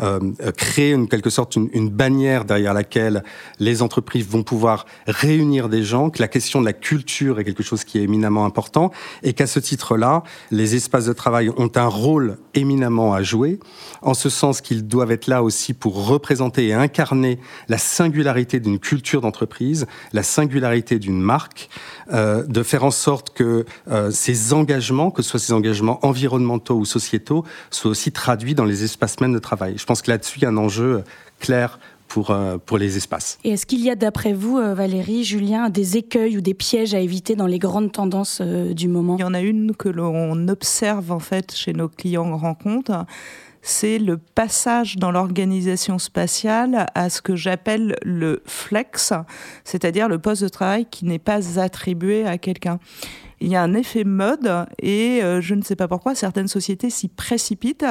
euh, 0.00 0.20
euh, 0.40 0.52
créer 0.52 0.94
en 0.94 1.06
quelque 1.06 1.28
sorte 1.28 1.56
une, 1.56 1.90
bannière 1.90 2.44
derrière 2.44 2.72
laquelle 2.72 3.24
les 3.58 3.82
entreprises 3.82 4.28
vont 4.28 4.44
pouvoir 4.44 4.86
réunir 5.08 5.68
des 5.68 5.82
gens, 5.82 6.08
que 6.08 6.22
la 6.22 6.28
question 6.28 6.60
de 6.60 6.66
la 6.66 6.72
culture 6.72 7.40
est 7.40 7.44
quelque 7.44 7.64
chose 7.64 7.82
qui 7.82 7.98
est 7.98 8.02
éminemment 8.02 8.44
important 8.44 8.92
et 9.24 9.32
qu'à 9.32 9.48
ce 9.48 9.58
titre-là, 9.58 10.22
les 10.52 10.76
espaces 10.76 11.06
de 11.06 11.12
travail 11.12 11.50
ont 11.56 11.72
un 11.74 11.88
rôle 11.88 12.38
éminemment 12.54 13.12
à 13.12 13.24
jouer, 13.24 13.58
en 14.02 14.14
ce 14.14 14.28
sens 14.28 14.60
qu'ils 14.60 14.86
doivent 14.86 15.10
être 15.10 15.26
là 15.26 15.42
aussi 15.42 15.74
pour 15.74 16.06
représenter 16.06 16.68
et 16.68 16.74
incarner 16.74 17.40
la 17.68 17.78
singularité 17.78 18.60
d'une 18.60 18.78
culture 18.78 19.20
d'entreprise, 19.20 19.88
la 20.12 20.22
singularité 20.22 21.00
d'une 21.00 21.20
marque, 21.20 21.68
de 22.12 22.62
faire 22.62 22.84
en 22.84 22.90
sorte 22.90 22.99
que 23.34 23.64
euh, 23.90 24.10
ces 24.10 24.52
engagements, 24.52 25.10
que 25.10 25.22
ce 25.22 25.30
soit 25.30 25.40
ces 25.40 25.52
engagements 25.52 26.04
environnementaux 26.04 26.76
ou 26.76 26.84
sociétaux, 26.84 27.44
soient 27.70 27.90
aussi 27.90 28.12
traduits 28.12 28.54
dans 28.54 28.64
les 28.64 28.84
espaces 28.84 29.20
même 29.20 29.32
de 29.32 29.38
travail. 29.38 29.74
Je 29.76 29.84
pense 29.84 30.02
que 30.02 30.10
là-dessus, 30.10 30.38
il 30.38 30.42
y 30.42 30.46
a 30.46 30.50
un 30.50 30.56
enjeu 30.56 31.02
clair 31.38 31.78
pour, 32.08 32.30
euh, 32.30 32.58
pour 32.58 32.76
les 32.76 32.96
espaces. 32.96 33.38
Et 33.44 33.50
est-ce 33.50 33.66
qu'il 33.66 33.80
y 33.80 33.90
a, 33.90 33.94
d'après 33.94 34.32
vous, 34.32 34.58
euh, 34.58 34.74
Valérie, 34.74 35.24
Julien, 35.24 35.70
des 35.70 35.96
écueils 35.96 36.36
ou 36.36 36.40
des 36.40 36.54
pièges 36.54 36.94
à 36.94 37.00
éviter 37.00 37.36
dans 37.36 37.46
les 37.46 37.58
grandes 37.58 37.92
tendances 37.92 38.40
du 38.40 38.88
moment? 38.88 39.16
Il 39.18 39.20
y 39.20 39.24
en 39.24 39.34
a 39.34 39.40
une 39.40 39.74
que 39.74 39.88
l'on 39.88 40.48
observe 40.48 41.12
en 41.12 41.20
fait 41.20 41.54
chez 41.54 41.72
nos 41.72 41.88
clients 41.88 42.36
rencontres 42.36 43.06
c'est 43.62 43.98
le 43.98 44.16
passage 44.16 44.96
dans 44.96 45.10
l'organisation 45.10 45.98
spatiale 45.98 46.86
à 46.94 47.10
ce 47.10 47.20
que 47.22 47.36
j'appelle 47.36 47.96
le 48.02 48.42
flex, 48.46 49.12
c'est-à-dire 49.64 50.08
le 50.08 50.18
poste 50.18 50.42
de 50.42 50.48
travail 50.48 50.86
qui 50.90 51.04
n'est 51.04 51.18
pas 51.18 51.60
attribué 51.60 52.26
à 52.26 52.38
quelqu'un. 52.38 52.78
Il 53.40 53.48
y 53.48 53.56
a 53.56 53.62
un 53.62 53.72
effet 53.72 54.04
mode 54.04 54.66
et 54.80 55.22
euh, 55.22 55.40
je 55.40 55.54
ne 55.54 55.62
sais 55.62 55.76
pas 55.76 55.88
pourquoi 55.88 56.14
certaines 56.14 56.48
sociétés 56.48 56.90
s'y 56.90 57.08
précipitent. 57.08 57.86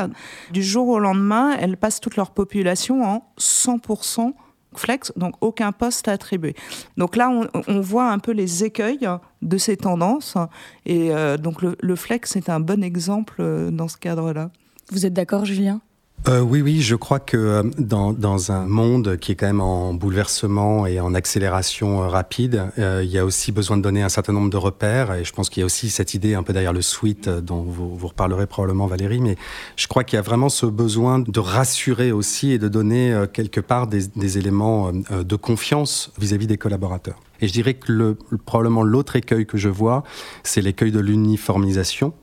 Du 0.52 0.62
jour 0.62 0.88
au 0.90 1.00
lendemain, 1.00 1.56
elles 1.60 1.78
passent 1.78 2.00
toute 2.00 2.18
leur 2.18 2.32
population 2.32 3.04
en 3.04 3.24
100% 3.40 4.34
flex, 4.76 5.12
donc 5.16 5.34
aucun 5.42 5.72
poste 5.72 6.08
attribué. 6.08 6.54
Donc 6.98 7.16
là, 7.16 7.32
on, 7.68 7.80
voit 7.82 8.12
un 8.12 8.20
peu 8.20 8.32
les 8.32 8.64
écueils 8.64 9.08
de 9.42 9.58
ces 9.58 9.78
tendances 9.78 10.38
et 10.86 11.12
euh, 11.12 11.38
donc 11.38 11.64
le, 11.64 11.76
le 11.82 11.96
flex 11.96 12.36
est 12.36 12.50
un 12.50 12.60
bon 12.60 12.84
exemple 12.84 13.38
euh, 13.40 13.72
dans 13.72 13.88
ce 13.88 13.98
cadre-là. 13.98 14.52
Vous 14.92 15.06
êtes 15.06 15.14
d'accord, 15.14 15.46
Julien? 15.46 15.82
Euh, 16.28 16.42
oui, 16.42 16.62
oui, 16.62 16.82
je 16.82 16.96
crois 16.96 17.20
que 17.20 17.38
euh, 17.38 17.64
dans, 17.78 18.12
dans, 18.12 18.52
un 18.52 18.66
monde 18.66 19.18
qui 19.18 19.32
est 19.32 19.36
quand 19.36 19.48
même 19.48 19.62
en 19.62 19.94
bouleversement 19.94 20.86
et 20.86 21.00
en 21.00 21.14
accélération 21.14 22.04
euh, 22.04 22.08
rapide, 22.08 22.66
il 22.78 23.10
y 23.10 23.18
a 23.18 23.24
aussi 23.24 23.54
besoin 23.54 23.78
de 23.78 23.82
donner 23.82 24.04
un 24.04 24.10
certain 24.10 24.34
nombre 24.34 24.50
de 24.50 24.58
repères. 24.58 25.14
Et 25.14 25.24
je 25.24 25.32
pense 25.32 25.50
qu'il 25.50 25.62
y 25.62 25.64
a 25.64 25.66
aussi 25.66 25.90
cette 25.90 26.14
idée 26.14 26.36
un 26.36 26.44
peu 26.44 26.52
derrière 26.52 26.74
le 26.74 26.82
suite 26.82 27.30
dont 27.30 27.62
vous, 27.62 27.96
vous 27.96 28.08
reparlerez 28.08 28.48
probablement, 28.48 28.86
Valérie. 28.86 29.22
Mais 29.22 29.38
je 29.78 29.88
crois 29.88 30.04
qu'il 30.04 30.18
y 30.18 30.20
a 30.20 30.22
vraiment 30.22 30.50
ce 30.50 30.66
besoin 30.66 31.20
de 31.20 31.40
rassurer 31.40 32.12
aussi 32.12 32.52
et 32.52 32.60
de 32.60 32.68
donner 32.68 33.24
quelque 33.32 33.62
part 33.62 33.88
des, 33.88 34.08
des 34.08 34.38
éléments 34.38 34.92
de 34.92 35.36
confiance 35.36 36.12
vis-à-vis 36.20 36.46
-vis 36.46 36.50
des 36.50 36.58
collaborateurs. 36.58 37.20
Et 37.42 37.48
je 37.48 37.54
dirais 37.54 37.76
que 37.76 37.92
le, 37.92 38.18
probablement 38.46 38.84
l'autre 38.84 39.16
écueil 39.16 39.46
que 39.46 39.58
je 39.58 39.70
vois, 39.70 40.04
c'est 40.44 40.62
l'écueil 40.62 40.92
de 40.92 41.00
l'uniformisation. 41.00 42.14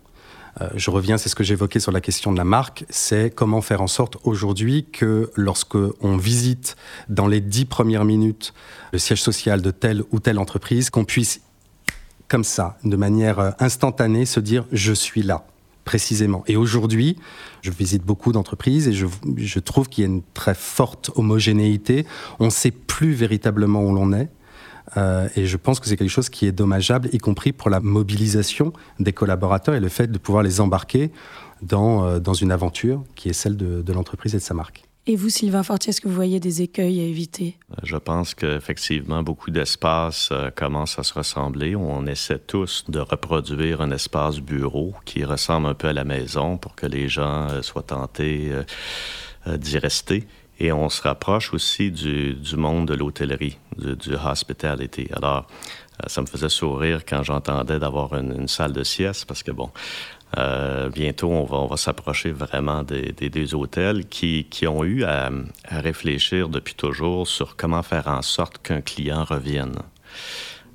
Euh, 0.61 0.69
je 0.75 0.91
reviens, 0.91 1.19
c'est 1.19 1.29
ce 1.29 1.35
que 1.35 1.45
j'évoquais 1.45 1.81
sur 1.81 1.93
la 1.93 2.01
question 2.01 2.33
de 2.33 2.39
la 2.39 2.45
marque, 2.45 2.85
c'est 2.89 3.35
comment 3.35 3.61
faire 3.61 3.83
en 3.83 3.87
sorte 3.87 4.17
aujourd'hui 4.25 4.87
que 4.91 5.31
lorsque 5.35 5.77
on 6.01 6.17
visite 6.17 6.77
dans 7.09 7.27
les 7.27 7.41
dix 7.41 7.65
premières 7.65 8.05
minutes 8.05 8.55
le 8.93 8.99
siège 8.99 9.23
social 9.23 9.61
de 9.61 9.71
telle 9.71 10.03
ou 10.13 10.21
telle 10.21 10.39
entreprise, 10.39 10.91
qu'on 10.91 11.05
puisse 11.05 11.41
comme 12.29 12.45
ça, 12.45 12.79
de 12.85 12.97
manière 12.97 13.39
euh, 13.39 13.51
instantanée, 13.61 14.27
se 14.27 14.41
dire 14.41 14.65
je 14.73 14.93
suis 14.93 15.23
là 15.23 15.47
précisément. 15.85 16.43
Et 16.49 16.57
aujourd'hui, 16.57 17.17
je 17.63 17.71
visite 17.71 18.03
beaucoup 18.03 18.33
d'entreprises 18.33 18.89
et 18.89 18.93
je, 18.93 19.07
je 19.37 19.59
trouve 19.61 19.89
qu'il 19.89 20.03
y 20.03 20.07
a 20.07 20.11
une 20.11 20.23
très 20.35 20.55
forte 20.55 21.11
homogénéité. 21.15 22.05
On 22.41 22.47
ne 22.47 22.51
sait 22.51 22.73
plus 22.73 23.13
véritablement 23.13 23.85
où 23.85 23.95
l'on 23.95 24.13
est. 24.13 24.29
Euh, 24.97 25.29
et 25.37 25.47
je 25.47 25.57
pense 25.57 25.81
que 25.81 25.87
c'est 25.89 25.97
quelque 25.97 26.11
chose 26.11 26.29
qui 26.29 26.47
est 26.47 26.53
dommageable, 26.53 27.09
y 27.13 27.19
compris 27.19 27.53
pour 27.53 27.71
la 27.71 27.81
mobilisation 27.81 28.73
des 29.01 29.13
collaborateurs 29.13 29.75
et 29.75 29.81
le 29.81 29.89
fait 29.89 30.07
de 30.07 30.19
pouvoir 30.19 30.43
les 30.43 30.61
embarquer 30.61 31.11
dans, 31.63 32.05
euh, 32.05 32.19
dans 32.21 32.35
une 32.35 32.53
aventure 32.53 33.03
qui 33.15 33.29
est 33.29 33.33
celle 33.33 33.57
de, 33.57 33.83
de 33.83 33.93
l'entreprise 33.93 34.35
et 34.35 34.39
de 34.39 34.43
sa 34.43 34.55
marque. 34.55 34.87
Et 35.09 35.15
vous, 35.15 35.29
Sylvain 35.29 35.63
Fortier, 35.63 35.91
est-ce 35.91 36.01
que 36.01 36.09
vous 36.09 36.15
voyez 36.15 36.41
des 36.41 36.63
écueils 36.63 36.99
à 36.99 37.05
éviter? 37.05 37.57
Je 37.85 37.97
pense 37.97 38.35
qu'effectivement, 38.35 39.23
beaucoup 39.23 39.53
d'espaces 39.53 40.31
euh, 40.33 40.51
commencent 40.51 40.99
à 40.99 41.05
se 41.05 41.15
ressembler. 41.15 41.77
On 41.77 42.07
essaie 42.07 42.41
tous 42.41 42.85
de 42.89 42.99
reproduire 42.99 43.81
un 43.81 43.93
espace 43.93 44.41
bureau 44.41 44.95
qui 45.05 45.25
ressemble 45.25 45.69
un 45.69 45.75
peu 45.75 45.87
à 45.87 45.93
la 45.93 46.03
maison 46.03 46.57
pour 46.57 46.75
que 46.75 46.87
les 46.87 47.09
gens 47.09 47.49
euh, 47.51 47.63
soient 47.63 47.85
tentés 47.85 48.51
euh, 49.47 49.57
d'y 49.57 49.79
rester. 49.79 50.27
Et 50.59 50.73
on 50.73 50.89
se 50.89 51.03
rapproche 51.03 51.53
aussi 51.53 51.91
du, 51.91 52.35
du 52.35 52.57
monde 52.57 52.89
de 52.89 52.95
l'hôtellerie, 52.95 53.59
du, 53.77 53.95
du, 53.97 54.15
hospitality. 54.15 55.09
Alors, 55.13 55.47
euh, 56.03 56.09
ça 56.09 56.23
me 56.23 56.27
faisait 56.27 56.49
sourire 56.49 57.05
quand 57.05 57.23
j'entendais 57.23 57.79
d'avoir 57.79 58.15
une, 58.15 58.49
salle 58.49 58.73
de 58.73 58.83
sieste 58.83 59.27
parce 59.27 59.43
que, 59.43 59.51
bon, 59.51 59.71
euh, 60.39 60.89
bientôt, 60.89 61.31
on 61.31 61.45
va, 61.45 61.59
on 61.59 61.67
va 61.67 61.77
s'approcher 61.77 62.33
vraiment 62.33 62.83
des, 62.83 63.13
des, 63.13 63.29
des, 63.29 63.55
hôtels 63.55 64.07
qui, 64.07 64.45
qui 64.45 64.67
ont 64.67 64.83
eu 64.83 65.05
à, 65.05 65.31
à, 65.69 65.81
réfléchir 65.81 66.49
depuis 66.49 66.75
toujours 66.75 67.29
sur 67.29 67.57
comment 67.57 67.83
faire 67.83 68.09
en 68.09 68.23
sorte 68.23 68.59
qu'un 68.59 68.81
client 68.81 69.25
revienne. 69.25 69.77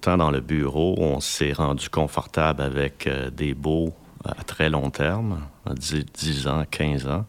Tant 0.02 0.18
dans 0.18 0.32
le 0.32 0.42
bureau, 0.42 0.96
on 0.98 1.20
s'est 1.20 1.54
rendu 1.54 1.90
confortable 1.90 2.62
avec 2.62 3.08
euh, 3.08 3.30
des 3.30 3.54
baux 3.54 3.94
à 4.26 4.44
très 4.44 4.70
long 4.70 4.90
terme, 4.90 5.42
10, 5.70 6.06
10 6.14 6.48
ans, 6.48 6.64
15 6.70 7.08
ans. 7.08 7.26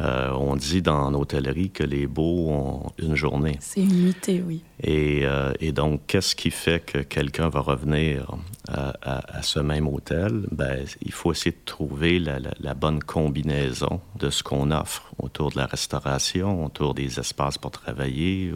Euh, 0.00 0.30
on 0.32 0.54
dit 0.54 0.80
dans 0.80 1.10
l'hôtellerie 1.10 1.70
que 1.70 1.82
les 1.82 2.06
beaux 2.06 2.50
ont 2.50 2.86
une 2.98 3.16
journée. 3.16 3.56
C'est 3.60 3.80
une 3.80 3.90
unité, 3.90 4.42
oui. 4.46 4.62
Et, 4.82 5.22
euh, 5.24 5.52
et 5.58 5.72
donc, 5.72 6.02
qu'est-ce 6.06 6.36
qui 6.36 6.50
fait 6.50 6.84
que 6.84 6.98
quelqu'un 6.98 7.48
va 7.48 7.60
revenir 7.60 8.36
à, 8.68 8.94
à, 9.02 9.38
à, 9.38 9.42
ce 9.42 9.58
même 9.58 9.88
hôtel? 9.88 10.42
Ben, 10.52 10.84
il 11.02 11.12
faut 11.12 11.32
essayer 11.32 11.50
de 11.50 11.64
trouver 11.64 12.20
la, 12.20 12.38
la, 12.38 12.50
la 12.60 12.74
bonne 12.74 13.02
combinaison 13.02 14.00
de 14.16 14.30
ce 14.30 14.42
qu'on 14.44 14.70
offre 14.70 15.12
autour 15.18 15.50
de 15.50 15.56
la 15.56 15.66
restauration, 15.66 16.64
autour 16.64 16.94
des 16.94 17.18
espaces 17.18 17.58
pour 17.58 17.72
travailler, 17.72 18.52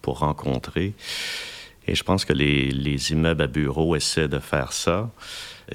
pour 0.00 0.18
rencontrer. 0.18 0.94
Et 1.86 1.94
je 1.94 2.04
pense 2.04 2.24
que 2.24 2.32
les, 2.32 2.70
les 2.70 3.12
immeubles 3.12 3.42
à 3.42 3.46
bureaux 3.46 3.96
essaient 3.96 4.28
de 4.28 4.38
faire 4.38 4.72
ça. 4.72 5.10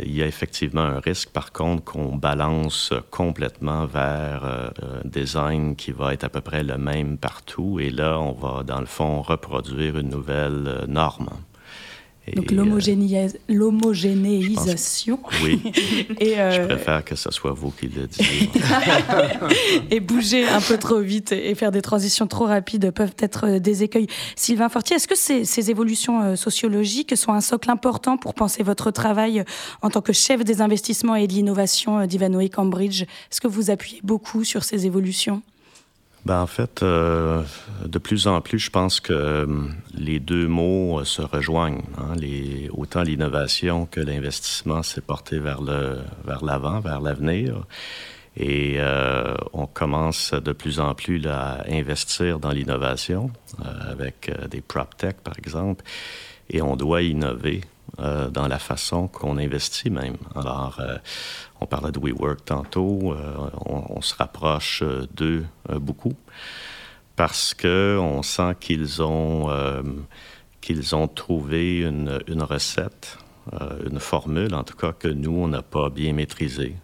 Il 0.04 0.16
y 0.16 0.22
a 0.22 0.28
effectivement 0.28 0.82
un 0.82 1.00
risque, 1.00 1.30
par 1.30 1.52
contre, 1.52 1.84
qu'on 1.84 2.16
balance 2.16 2.94
complètement 3.10 3.86
vers 3.86 4.44
euh, 4.46 4.70
un 4.82 5.08
design 5.08 5.76
qui 5.76 5.92
va 5.92 6.14
être 6.14 6.24
à 6.24 6.30
peu 6.30 6.42
près 6.42 6.64
le 6.64 6.78
même 6.78 7.18
partout. 7.18 7.80
Et 7.80 7.90
là, 7.90 8.20
on 8.20 8.34
va, 8.34 8.64
dans 8.64 8.80
le 8.80 8.86
fond, 8.86 9.22
reproduire 9.22 9.98
une 9.98 10.10
nouvelle 10.10 10.68
euh, 10.68 10.86
norme. 10.88 11.30
Donc 12.36 12.52
l'homogénéisation. 12.52 15.20
Euh, 15.24 15.44
oui. 15.44 15.62
et 16.20 16.40
euh... 16.40 16.52
Je 16.52 16.62
préfère 16.68 17.06
que 17.06 17.16
ce 17.16 17.32
soit 17.32 17.54
vous 17.54 17.72
qui 17.72 17.88
le 17.88 18.06
disiez. 18.08 18.50
et 19.92 20.00
bouger 20.00 20.48
un 20.48 20.62
peu 20.62 20.78
trop 20.78 21.00
vite 21.00 21.32
et 21.32 21.56
faire 21.56 21.72
des 21.72 21.82
transitions 21.82 22.28
trop 22.28 22.46
rapides 22.46 22.92
peuvent 22.92 23.16
être 23.20 23.58
des 23.60 23.82
écueils. 23.84 24.08
Sylvain 24.36 24.70
Fortier, 24.70 24.98
est-ce 24.98 25.08
que 25.08 25.18
ces, 25.18 25.46
ces, 25.46 25.72
évolutions 25.72 26.36
sociologiques 26.36 27.16
sont 27.16 27.32
un 27.32 27.42
socle 27.42 27.72
important 27.72 28.18
pour 28.18 28.34
penser 28.34 28.64
votre 28.64 28.92
travail 28.92 29.46
en 29.82 29.90
tant 29.90 30.02
que 30.02 30.14
chef 30.14 30.44
des 30.44 30.62
investissements 30.62 31.16
et 31.16 31.28
de 31.28 31.34
l'innovation 31.34 32.06
d'Ivanhoe 32.06 32.50
Cambridge? 32.50 33.04
Est-ce 33.04 33.42
que 33.42 33.48
vous 33.48 33.70
appuyez 33.70 34.02
beaucoup 34.04 34.44
sur 34.44 34.64
ces 34.64 34.86
évolutions? 34.86 35.42
Ben, 36.28 36.42
en 36.42 36.48
fait, 36.48 36.84
euh, 36.84 37.42
de 37.86 38.00
plus 38.00 38.28
en 38.28 38.42
plus, 38.42 38.60
je 38.60 38.70
pense 38.70 39.00
que 39.00 39.14
euh, 39.14 39.46
les 39.94 40.20
deux 40.20 40.46
mots 40.46 41.00
euh, 41.00 41.06
se 41.06 41.22
rejoignent. 41.22 41.84
Hein? 41.98 42.16
Autant 42.72 43.02
l'innovation 43.02 43.86
que 43.86 44.02
l'investissement 44.02 44.84
s'est 44.84 45.00
porté 45.00 45.40
vers 45.40 45.62
l'avant, 45.62 46.82
vers 46.82 47.00
l'avenir. 47.00 47.64
Et 48.36 48.78
on 49.54 49.66
commence 49.66 50.32
de 50.34 50.52
plus 50.52 50.80
en 50.80 50.94
plus 50.94 51.26
à 51.26 51.64
investir 51.72 52.40
dans 52.40 52.52
l'innovation 52.52 53.32
avec 53.64 54.30
des 54.52 54.62
prop 54.62 54.96
tech, 54.96 55.16
par 55.24 55.34
exemple. 55.40 55.84
Et 56.52 56.62
on 56.62 56.76
doit 56.76 57.02
innover 57.02 57.62
euh, 58.00 58.30
dans 58.30 58.48
la 58.48 58.60
façon 58.60 59.08
qu'on 59.08 59.40
investit 59.40 59.90
même. 59.90 60.18
Alors, 60.36 60.78
euh, 60.80 60.98
on 61.62 61.66
parlait 61.66 61.92
de 61.92 62.00
WeWork 62.00 62.46
tantôt, 62.46 63.14
euh, 63.14 63.50
on, 63.66 64.02
se 64.02 64.14
rapproche 64.14 64.84
d'eux 65.16 65.46
beaucoup 65.68 66.14
parce 67.16 67.56
que 67.56 67.98
on 68.00 68.22
sent 68.22 68.56
qu'ils 68.60 69.02
ont 69.02 69.50
ont 70.94 71.08
trouvé 71.08 71.80
une, 71.80 72.20
recette 72.44 73.18
une 73.90 74.00
formule, 74.00 74.54
en 74.54 74.64
tout 74.64 74.76
cas, 74.76 74.92
que 74.92 75.08
nous, 75.08 75.32
on 75.32 75.48
n'a 75.48 75.64
pas 75.64 75.90
bien 75.90 76.14
maîtrisée, 76.14 76.76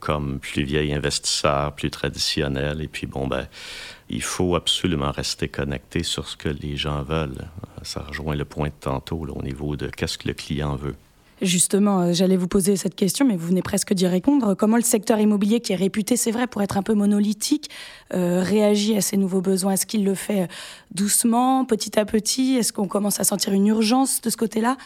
comme 0.00 0.38
plus 0.38 0.62
vieil 0.62 0.94
investisseur, 0.94 1.72
plus 1.72 1.90
traditionnel. 1.90 2.80
Et 2.80 2.88
puis, 2.88 3.06
bon, 3.06 3.26
ben, 3.26 3.46
il 4.08 4.22
faut 4.22 4.54
absolument 4.54 5.10
rester 5.10 5.48
connecté 5.48 6.02
sur 6.02 6.28
ce 6.28 6.36
que 6.36 6.48
les 6.48 6.76
gens 6.76 7.02
veulent. 7.02 7.48
Ça 7.82 8.00
rejoint 8.00 8.34
le 8.34 8.44
point 8.44 8.68
de 8.68 8.74
tantôt, 8.78 9.24
là, 9.24 9.32
au 9.34 9.42
niveau 9.42 9.76
de 9.76 9.88
qu'est-ce 9.88 10.18
que 10.18 10.28
le 10.28 10.34
client 10.34 10.76
veut. 10.76 10.94
Justement, 11.42 12.00
euh, 12.00 12.12
j'allais 12.12 12.36
vous 12.36 12.48
poser 12.48 12.76
cette 12.76 12.94
question, 12.94 13.26
mais 13.26 13.36
vous 13.36 13.48
venez 13.48 13.60
presque 13.60 13.92
d'y 13.92 14.06
répondre. 14.06 14.54
Comment 14.54 14.76
le 14.76 14.82
secteur 14.82 15.18
immobilier, 15.18 15.60
qui 15.60 15.72
est 15.72 15.76
réputé, 15.76 16.16
c'est 16.16 16.30
vrai, 16.30 16.46
pour 16.46 16.62
être 16.62 16.76
un 16.76 16.82
peu 16.82 16.94
monolithique, 16.94 17.70
euh, 18.14 18.42
réagit 18.42 18.96
à 18.96 19.00
ces 19.00 19.16
nouveaux 19.16 19.40
besoins? 19.40 19.72
Est-ce 19.72 19.84
qu'il 19.84 20.04
le 20.04 20.14
fait 20.14 20.48
doucement, 20.92 21.64
petit 21.64 21.98
à 21.98 22.04
petit? 22.04 22.54
Est-ce 22.54 22.72
qu'on 22.72 22.88
commence 22.88 23.20
à 23.20 23.24
sentir 23.24 23.52
une 23.52 23.66
urgence 23.66 24.20
de 24.20 24.30
ce 24.30 24.36
côté-là? 24.36 24.76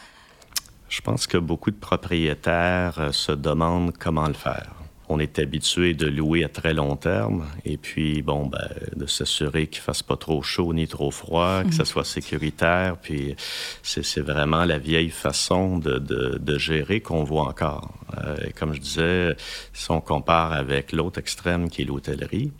Je 0.88 1.02
pense 1.02 1.26
que 1.26 1.36
beaucoup 1.36 1.70
de 1.70 1.76
propriétaires 1.76 2.98
euh, 2.98 3.12
se 3.12 3.32
demandent 3.32 3.92
comment 3.98 4.26
le 4.26 4.34
faire. 4.34 4.77
On 5.08 5.18
est 5.18 5.38
habitué 5.38 5.94
de 5.94 6.06
louer 6.06 6.44
à 6.44 6.48
très 6.48 6.74
long 6.74 6.96
terme 6.96 7.46
et 7.64 7.76
puis, 7.76 8.20
bon, 8.22 8.46
ben, 8.46 8.68
de 8.94 9.06
s'assurer 9.06 9.66
qu'il 9.66 9.80
ne 9.80 9.84
fasse 9.84 10.02
pas 10.02 10.16
trop 10.16 10.42
chaud 10.42 10.74
ni 10.74 10.86
trop 10.86 11.10
froid, 11.10 11.62
que 11.64 11.74
ça 11.74 11.84
soit 11.84 12.04
sécuritaire. 12.04 12.96
Puis, 13.00 13.34
c'est 13.82 14.20
vraiment 14.20 14.64
la 14.64 14.78
vieille 14.78 15.10
façon 15.10 15.78
de, 15.78 15.98
de, 15.98 16.38
de 16.38 16.58
gérer 16.58 17.00
qu'on 17.00 17.24
voit 17.24 17.48
encore. 17.48 17.94
Euh, 18.18 18.36
et 18.46 18.52
comme 18.52 18.74
je 18.74 18.80
disais, 18.80 19.36
si 19.72 19.90
on 19.90 20.00
compare 20.00 20.52
avec 20.52 20.92
l'autre 20.92 21.18
extrême 21.18 21.70
qui 21.70 21.82
est 21.82 21.84
l'hôtellerie, 21.86 22.52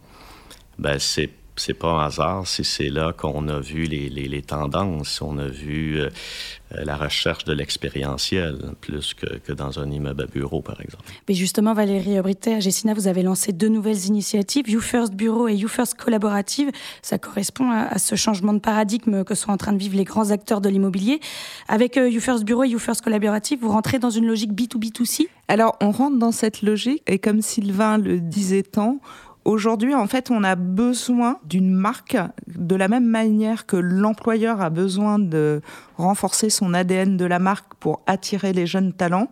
ben, 0.78 0.98
c'est 0.98 1.30
c'est 1.60 1.74
pas 1.74 1.88
un 1.88 2.06
hasard 2.06 2.46
si 2.46 2.64
c'est 2.64 2.88
là 2.88 3.12
qu'on 3.12 3.48
a 3.48 3.60
vu 3.60 3.84
les, 3.84 4.08
les, 4.08 4.28
les, 4.28 4.42
tendances, 4.42 5.20
on 5.22 5.38
a 5.38 5.48
vu 5.48 6.00
euh, 6.00 6.08
la 6.70 6.96
recherche 6.96 7.44
de 7.44 7.52
l'expérientiel 7.52 8.58
plus 8.80 9.14
que, 9.14 9.38
que, 9.38 9.52
dans 9.52 9.78
un 9.78 9.90
immeuble 9.90 10.22
à 10.22 10.26
bureau, 10.26 10.60
par 10.60 10.80
exemple. 10.80 11.04
Mais 11.28 11.34
justement, 11.34 11.72
Valérie 11.72 12.20
Britet, 12.20 12.54
à 12.54 12.60
Gessina, 12.60 12.94
vous 12.94 13.08
avez 13.08 13.22
lancé 13.22 13.52
deux 13.52 13.68
nouvelles 13.68 14.06
initiatives, 14.06 14.68
You 14.68 14.80
First 14.80 15.14
Bureau 15.14 15.48
et 15.48 15.54
You 15.54 15.68
First 15.68 15.94
Collaborative. 15.94 16.70
Ça 17.02 17.18
correspond 17.18 17.70
à, 17.70 17.94
à, 17.94 17.98
ce 17.98 18.14
changement 18.16 18.52
de 18.52 18.58
paradigme 18.60 19.24
que 19.24 19.34
sont 19.34 19.50
en 19.50 19.56
train 19.56 19.72
de 19.72 19.78
vivre 19.78 19.96
les 19.96 20.04
grands 20.04 20.30
acteurs 20.30 20.60
de 20.60 20.68
l'immobilier. 20.68 21.20
Avec 21.68 21.96
euh, 21.96 22.08
You 22.08 22.20
First 22.20 22.44
Bureau 22.44 22.64
et 22.64 22.68
You 22.68 22.78
First 22.78 23.02
Collaborative, 23.02 23.60
vous 23.60 23.70
rentrez 23.70 23.98
dans 23.98 24.10
une 24.10 24.26
logique 24.26 24.52
B2B2C 24.52 25.28
Alors, 25.48 25.76
on 25.80 25.90
rentre 25.90 26.18
dans 26.18 26.32
cette 26.32 26.62
logique 26.62 27.02
et 27.06 27.18
comme 27.18 27.40
Sylvain 27.40 27.98
le 27.98 28.20
disait 28.20 28.62
tant, 28.62 29.00
Aujourd'hui, 29.48 29.94
en 29.94 30.06
fait, 30.06 30.30
on 30.30 30.44
a 30.44 30.56
besoin 30.56 31.38
d'une 31.46 31.70
marque 31.70 32.18
de 32.48 32.76
la 32.76 32.86
même 32.86 33.06
manière 33.06 33.64
que 33.64 33.78
l'employeur 33.78 34.60
a 34.60 34.68
besoin 34.68 35.18
de 35.18 35.62
renforcer 35.96 36.50
son 36.50 36.74
ADN 36.74 37.16
de 37.16 37.24
la 37.24 37.38
marque 37.38 37.72
pour 37.80 38.02
attirer 38.06 38.52
les 38.52 38.66
jeunes 38.66 38.92
talents. 38.92 39.28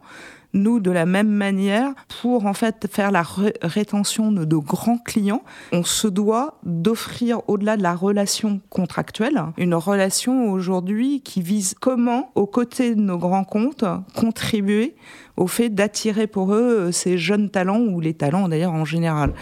Nous, 0.55 0.81
de 0.81 0.91
la 0.91 1.05
même 1.05 1.29
manière, 1.29 1.93
pour 2.23 2.47
en 2.47 2.55
fait 2.55 2.89
faire 2.91 3.11
la 3.11 3.25
rétention 3.61 4.33
de, 4.33 4.47
de 4.47 4.57
grands 4.57 4.97
clients, 4.97 5.43
on 5.71 5.85
se 5.85 6.09
doit 6.09 6.61
d'offrir 6.65 7.43
au-delà 7.47 7.77
de 7.77 7.83
la 7.83 7.95
relation 7.95 8.63
contractuelle, 8.71 9.43
une 9.59 9.75
relation 9.75 10.51
aujourd'hui 10.51 11.21
qui 11.21 11.43
vise 11.43 11.75
comment, 11.79 12.31
aux 12.37 12.47
côtés 12.47 12.95
de 12.95 13.03
nos 13.03 13.19
grands 13.19 13.45
comptes, 13.45 13.85
contribuer 14.15 14.97
au 15.37 15.47
fait 15.47 15.69
d'attirer 15.69 16.27
pour 16.27 16.55
eux 16.55 16.91
ces 16.91 17.19
jeunes 17.19 17.51
talents 17.51 17.83
ou 17.83 18.01
les 18.01 18.15
talents 18.15 18.49
d'ailleurs 18.49 18.73
en 18.73 18.87
général. 18.87 19.35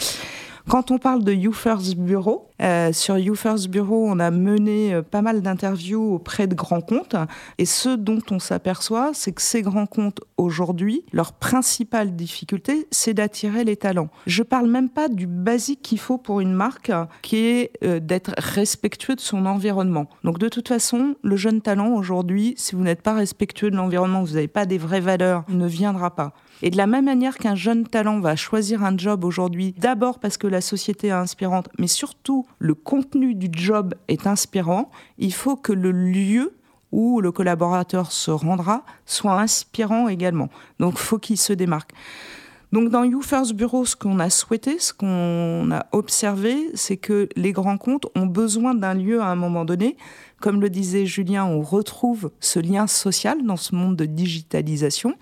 Quand 0.68 0.90
on 0.90 0.98
parle 0.98 1.24
de 1.24 1.32
You 1.32 1.52
First 1.52 1.96
Bureau, 1.96 2.48
euh, 2.62 2.90
sur 2.92 3.18
You 3.18 3.34
First 3.34 3.68
Bureau, 3.68 4.06
on 4.08 4.18
a 4.18 4.30
mené 4.30 4.94
euh, 4.94 5.02
pas 5.02 5.20
mal 5.20 5.42
d'interviews 5.42 6.14
auprès 6.14 6.46
de 6.46 6.54
grands 6.54 6.80
comptes. 6.80 7.16
Et 7.58 7.66
ce 7.66 7.90
dont 7.90 8.20
on 8.30 8.38
s'aperçoit, 8.38 9.10
c'est 9.12 9.32
que 9.32 9.42
ces 9.42 9.60
grands 9.60 9.86
comptes, 9.86 10.20
aujourd'hui, 10.38 11.04
leur 11.12 11.34
principale 11.34 12.16
difficulté, 12.16 12.88
c'est 12.90 13.12
d'attirer 13.12 13.64
les 13.64 13.76
talents. 13.76 14.08
Je 14.26 14.42
parle 14.42 14.68
même 14.70 14.88
pas 14.88 15.08
du 15.08 15.26
basique 15.26 15.82
qu'il 15.82 15.98
faut 15.98 16.16
pour 16.16 16.40
une 16.40 16.54
marque, 16.54 16.92
qui 17.20 17.36
est 17.36 17.72
euh, 17.84 18.00
d'être 18.00 18.32
respectueux 18.38 19.16
de 19.16 19.20
son 19.20 19.44
environnement. 19.44 20.08
Donc 20.24 20.38
de 20.38 20.48
toute 20.48 20.68
façon, 20.68 21.14
le 21.22 21.36
jeune 21.36 21.60
talent, 21.60 21.92
aujourd'hui, 21.92 22.54
si 22.56 22.74
vous 22.74 22.82
n'êtes 22.82 23.02
pas 23.02 23.14
respectueux 23.14 23.70
de 23.70 23.76
l'environnement, 23.76 24.22
vous 24.22 24.34
n'avez 24.34 24.48
pas 24.48 24.64
des 24.64 24.78
vraies 24.78 25.00
valeurs, 25.00 25.44
il 25.50 25.58
ne 25.58 25.66
viendra 25.66 26.14
pas. 26.14 26.32
Et 26.62 26.70
de 26.70 26.76
la 26.76 26.86
même 26.86 27.04
manière 27.04 27.36
qu'un 27.36 27.54
jeune 27.54 27.86
talent 27.86 28.20
va 28.20 28.36
choisir 28.36 28.84
un 28.84 28.96
job 28.96 29.24
aujourd'hui, 29.24 29.74
d'abord 29.78 30.18
parce 30.18 30.36
que 30.36 30.46
la 30.46 30.60
société 30.60 31.08
est 31.08 31.12
inspirante, 31.12 31.68
mais 31.78 31.88
surtout 31.88 32.46
le 32.58 32.74
contenu 32.74 33.34
du 33.34 33.48
job 33.52 33.94
est 34.08 34.26
inspirant, 34.26 34.90
il 35.18 35.32
faut 35.32 35.56
que 35.56 35.72
le 35.72 35.90
lieu 35.92 36.54
où 36.92 37.20
le 37.20 37.32
collaborateur 37.32 38.12
se 38.12 38.30
rendra 38.30 38.84
soit 39.04 39.40
inspirant 39.40 40.08
également. 40.08 40.48
Donc 40.78 40.96
faut 40.96 41.18
qu'il 41.18 41.38
se 41.38 41.52
démarque. 41.52 41.90
Donc 42.74 42.88
dans 42.88 43.04
You 43.04 43.20
First 43.20 43.54
Bureau, 43.54 43.84
ce 43.84 43.94
qu'on 43.94 44.18
a 44.18 44.30
souhaité, 44.30 44.78
ce 44.78 44.92
qu'on 44.92 45.70
a 45.70 45.86
observé, 45.92 46.70
c'est 46.74 46.96
que 46.96 47.28
les 47.36 47.52
grands 47.52 47.78
comptes 47.78 48.06
ont 48.16 48.26
besoin 48.26 48.74
d'un 48.74 48.94
lieu 48.94 49.20
à 49.20 49.26
un 49.26 49.36
moment 49.36 49.64
donné. 49.64 49.96
Comme 50.40 50.60
le 50.60 50.70
disait 50.70 51.06
Julien, 51.06 51.44
on 51.44 51.62
retrouve 51.62 52.30
ce 52.40 52.58
lien 52.58 52.86
social 52.86 53.44
dans 53.44 53.56
ce 53.56 53.74
monde 53.74 53.96
de 53.96 54.06
digitalisation. 54.06 55.14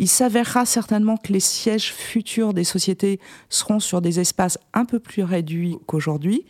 Il 0.00 0.08
s'avérera 0.08 0.64
certainement 0.64 1.18
que 1.18 1.30
les 1.30 1.40
sièges 1.40 1.92
futurs 1.92 2.54
des 2.54 2.64
sociétés 2.64 3.20
seront 3.50 3.80
sur 3.80 4.00
des 4.00 4.18
espaces 4.18 4.58
un 4.72 4.86
peu 4.86 4.98
plus 4.98 5.22
réduits 5.22 5.76
qu'aujourd'hui, 5.84 6.46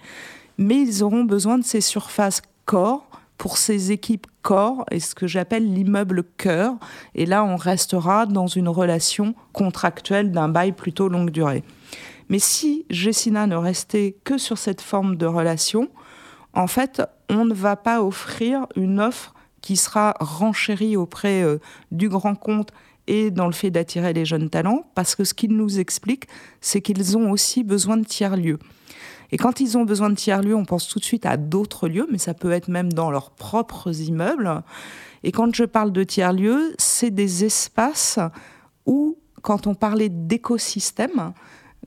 mais 0.57 0.81
ils 0.81 1.03
auront 1.03 1.25
besoin 1.25 1.59
de 1.59 1.65
ces 1.65 1.81
surfaces 1.81 2.43
corps 2.65 3.11
pour 3.39 3.59
ces 3.59 3.91
équipes 3.91 4.29
corps 4.43 4.85
et 4.93 5.01
ce 5.01 5.17
que 5.17 5.27
j'appelle 5.27 5.75
l'immeuble 5.75 6.23
cœur. 6.37 6.75
Et 7.17 7.27
là, 7.27 7.43
on 7.43 7.57
restera 7.57 8.25
dans 8.25 8.47
une 8.47 8.69
relation 8.69 9.35
contractuelle 9.53 10.31
d'un 10.31 10.49
bail 10.49 10.71
plutôt 10.71 11.09
longue 11.09 11.31
durée. 11.31 11.65
Mais 12.29 12.39
si 12.39 12.87
Gessina 12.89 13.49
ne 13.49 13.57
restait 13.57 14.15
que 14.23 14.39
sur 14.39 14.59
cette 14.59 14.81
forme 14.81 15.17
de 15.17 15.27
relation, 15.27 15.89
en 16.55 16.69
fait, 16.69 17.03
on 17.29 17.45
ne 17.45 17.55
va 17.55 17.75
pas 17.75 18.01
offrir 18.01 18.69
une 18.77 19.01
offre 19.01 19.35
qui 19.61 19.77
sera 19.77 20.15
renchérie 20.21 20.97
auprès 20.97 21.43
euh, 21.43 21.59
du 21.91 22.09
grand 22.09 22.37
compte 22.37 22.71
et 23.11 23.33
dans 23.33 23.47
le 23.47 23.53
fait 23.53 23.73
d'attirer 23.73 24.13
les 24.13 24.25
jeunes 24.25 24.49
talents, 24.49 24.85
parce 24.95 25.17
que 25.17 25.25
ce 25.25 25.35
qu'ils 25.35 25.57
nous 25.57 25.81
expliquent, 25.81 26.29
c'est 26.61 26.81
qu'ils 26.81 27.19
ont 27.19 27.33
aussi 27.33 27.65
besoin 27.65 27.97
de 27.97 28.05
tiers-lieux. 28.05 28.61
Et 29.33 29.37
quand 29.37 29.59
ils 29.59 29.77
ont 29.77 29.85
besoin 29.85 30.11
de 30.11 30.15
tiers-lieux, 30.15 30.55
on 30.55 30.65
pense 30.65 30.87
tout 30.87 31.01
de 31.01 31.05
suite 31.05 31.27
à 31.27 31.37
d'autres 31.37 31.89
lieux, 31.89 32.07
mais 32.13 32.19
ça 32.19 32.35
peut 32.35 32.53
être 32.53 32.69
même 32.69 32.93
dans 32.93 33.11
leurs 33.11 33.33
propres 33.33 34.01
immeubles. 34.01 34.63
Et 35.25 35.33
quand 35.33 35.53
je 35.53 35.65
parle 35.65 35.91
de 35.91 36.05
tiers-lieux, 36.05 36.73
c'est 36.79 37.11
des 37.11 37.45
espaces 37.45 38.21
où, 38.87 39.19
quand 39.43 39.67
on 39.67 39.75
parlait 39.75 40.09
d'écosystème, 40.09 41.33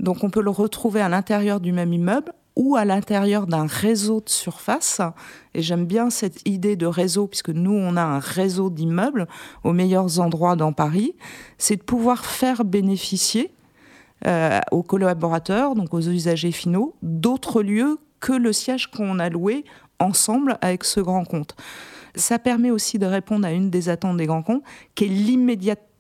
donc 0.02 0.26
on 0.26 0.30
peut 0.30 0.42
le 0.42 0.50
retrouver 0.50 1.00
à 1.00 1.08
l'intérieur 1.08 1.62
du 1.62 1.72
même 1.72 1.94
immeuble, 1.94 2.34
ou 2.56 2.76
à 2.76 2.86
l'intérieur 2.86 3.48
d'un 3.48 3.66
réseau 3.66 4.22
de 4.22 4.30
surface. 4.30 5.02
Et 5.54 5.62
j'aime 5.62 5.86
bien 5.86 6.10
cette 6.10 6.48
idée 6.48 6.76
de 6.76 6.86
réseau, 6.86 7.28
puisque 7.28 7.50
nous, 7.50 7.74
on 7.74 7.96
a 7.98 8.04
un 8.04 8.20
réseau 8.20 8.70
d'immeubles 8.70 9.28
aux 9.64 9.74
meilleurs 9.74 10.20
endroits 10.20 10.56
dans 10.56 10.74
Paris. 10.74 11.16
C'est 11.58 11.78
de 11.78 11.84
pouvoir 11.84 12.26
faire 12.26 12.64
bénéficier 12.66 13.54
euh, 14.28 14.60
aux 14.72 14.84
collaborateurs, 14.84 15.76
donc 15.76 15.94
aux 15.94 16.02
usagers 16.02 16.52
finaux, 16.52 16.96
d'autres 17.02 17.62
lieux 17.62 17.98
que 18.20 18.34
le 18.34 18.54
siège 18.54 18.88
qu'on 18.88 19.20
a 19.20 19.30
loué 19.30 19.66
ensemble 20.00 20.58
avec 20.62 20.84
ce 20.84 21.00
grand 21.00 21.26
compte. 21.26 21.56
Ça 22.16 22.40
permet 22.40 22.72
aussi 22.72 23.00
de 23.00 23.06
répondre 23.06 23.46
à 23.46 23.52
une 23.52 23.70
des 23.70 23.90
attentes 23.90 24.18
des 24.18 24.28
grands 24.28 24.44
comptes, 24.44 24.64
qui 24.96 25.06
est 25.06 25.08
l'immédiateté 25.08 25.93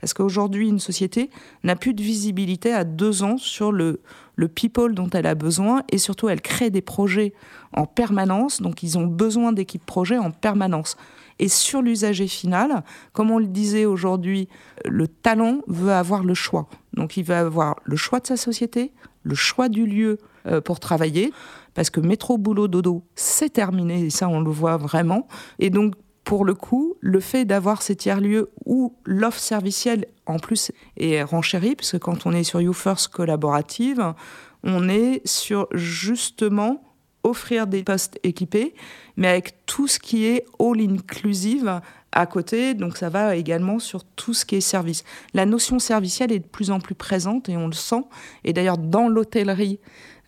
parce 0.00 0.14
qu'aujourd'hui, 0.14 0.68
une 0.68 0.80
société 0.80 1.30
n'a 1.62 1.76
plus 1.76 1.94
de 1.94 2.02
visibilité 2.02 2.72
à 2.72 2.84
deux 2.84 3.22
ans 3.22 3.36
sur 3.38 3.72
le, 3.72 4.00
le 4.36 4.48
people 4.48 4.94
dont 4.94 5.08
elle 5.10 5.26
a 5.26 5.34
besoin 5.34 5.82
et 5.90 5.98
surtout, 5.98 6.28
elle 6.28 6.40
crée 6.40 6.70
des 6.70 6.82
projets 6.82 7.32
en 7.72 7.86
permanence. 7.86 8.60
Donc, 8.60 8.82
ils 8.82 8.98
ont 8.98 9.06
besoin 9.06 9.52
d'équipes 9.52 9.84
projets 9.84 10.18
en 10.18 10.30
permanence. 10.30 10.96
Et 11.38 11.48
sur 11.48 11.82
l'usager 11.82 12.28
final, 12.28 12.84
comme 13.12 13.30
on 13.30 13.38
le 13.38 13.46
disait 13.46 13.84
aujourd'hui, 13.86 14.48
le 14.84 15.08
talent 15.08 15.60
veut 15.66 15.92
avoir 15.92 16.22
le 16.22 16.34
choix. 16.34 16.68
Donc, 16.92 17.16
il 17.16 17.24
veut 17.24 17.34
avoir 17.34 17.76
le 17.84 17.96
choix 17.96 18.20
de 18.20 18.26
sa 18.26 18.36
société, 18.36 18.92
le 19.24 19.34
choix 19.34 19.68
du 19.68 19.86
lieu 19.86 20.18
euh, 20.46 20.60
pour 20.60 20.78
travailler, 20.78 21.32
parce 21.74 21.90
que 21.90 21.98
métro, 21.98 22.38
boulot, 22.38 22.68
dodo, 22.68 23.02
c'est 23.16 23.52
terminé, 23.52 24.04
et 24.04 24.10
ça, 24.10 24.28
on 24.28 24.40
le 24.40 24.50
voit 24.50 24.76
vraiment. 24.76 25.26
Et 25.58 25.70
donc, 25.70 25.94
pour 26.24 26.44
le 26.44 26.54
coup, 26.54 26.96
le 27.00 27.20
fait 27.20 27.44
d'avoir 27.44 27.82
ces 27.82 27.96
tiers-lieux 27.96 28.50
où 28.64 28.94
l'offre 29.04 29.38
servicielle 29.38 30.06
en 30.26 30.38
plus 30.38 30.72
est 30.96 31.22
renchérie, 31.22 31.76
puisque 31.76 31.98
quand 31.98 32.26
on 32.26 32.32
est 32.32 32.44
sur 32.44 32.60
YouFirst 32.60 33.08
collaborative, 33.08 34.14
on 34.62 34.88
est 34.88 35.20
sur 35.26 35.68
justement 35.72 36.82
offrir 37.22 37.66
des 37.66 37.82
postes 37.82 38.18
équipés, 38.22 38.74
mais 39.16 39.28
avec 39.28 39.66
tout 39.66 39.86
ce 39.86 39.98
qui 39.98 40.24
est 40.26 40.44
all 40.58 40.80
inclusive 40.80 41.80
à 42.14 42.26
côté, 42.26 42.74
donc 42.74 42.96
ça 42.96 43.08
va 43.08 43.34
également 43.36 43.78
sur 43.80 44.04
tout 44.04 44.34
ce 44.34 44.44
qui 44.44 44.54
est 44.56 44.60
service. 44.60 45.04
La 45.34 45.46
notion 45.46 45.80
servicielle 45.80 46.32
est 46.32 46.38
de 46.38 46.46
plus 46.46 46.70
en 46.70 46.78
plus 46.78 46.94
présente 46.94 47.48
et 47.48 47.56
on 47.56 47.66
le 47.66 47.72
sent. 47.72 48.04
Et 48.44 48.52
d'ailleurs, 48.52 48.78
dans 48.78 49.08
l'hôtellerie, 49.08 49.80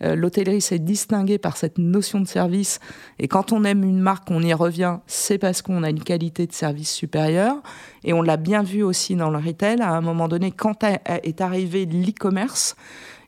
euh, 0.03 0.15
l'hôtellerie 0.15 0.59
s'est 0.61 0.79
distinguée 0.79 1.37
par 1.37 1.55
cette 1.55 1.77
notion 1.77 2.19
de 2.19 2.27
service. 2.27 2.79
Et 3.19 3.29
quand 3.29 3.53
on 3.53 3.63
aime 3.63 3.83
une 3.83 3.99
marque, 3.99 4.29
on 4.29 4.41
y 4.41 4.53
revient, 4.53 4.97
c'est 5.07 5.37
parce 5.37 5.61
qu'on 5.61 5.81
a 5.81 5.89
une 5.89 6.03
qualité 6.03 6.45
de 6.45 6.51
service 6.51 6.91
supérieure. 6.91 7.55
Et 8.03 8.11
on 8.11 8.21
l'a 8.21 8.37
bien 8.37 8.63
vu 8.63 8.83
aussi 8.83 9.15
dans 9.15 9.29
le 9.29 9.37
retail. 9.37 9.81
À 9.81 9.91
un 9.91 10.01
moment 10.01 10.27
donné, 10.27 10.51
quand 10.51 10.83
est 10.83 11.41
arrivé 11.41 11.85
l'e-commerce 11.85 12.75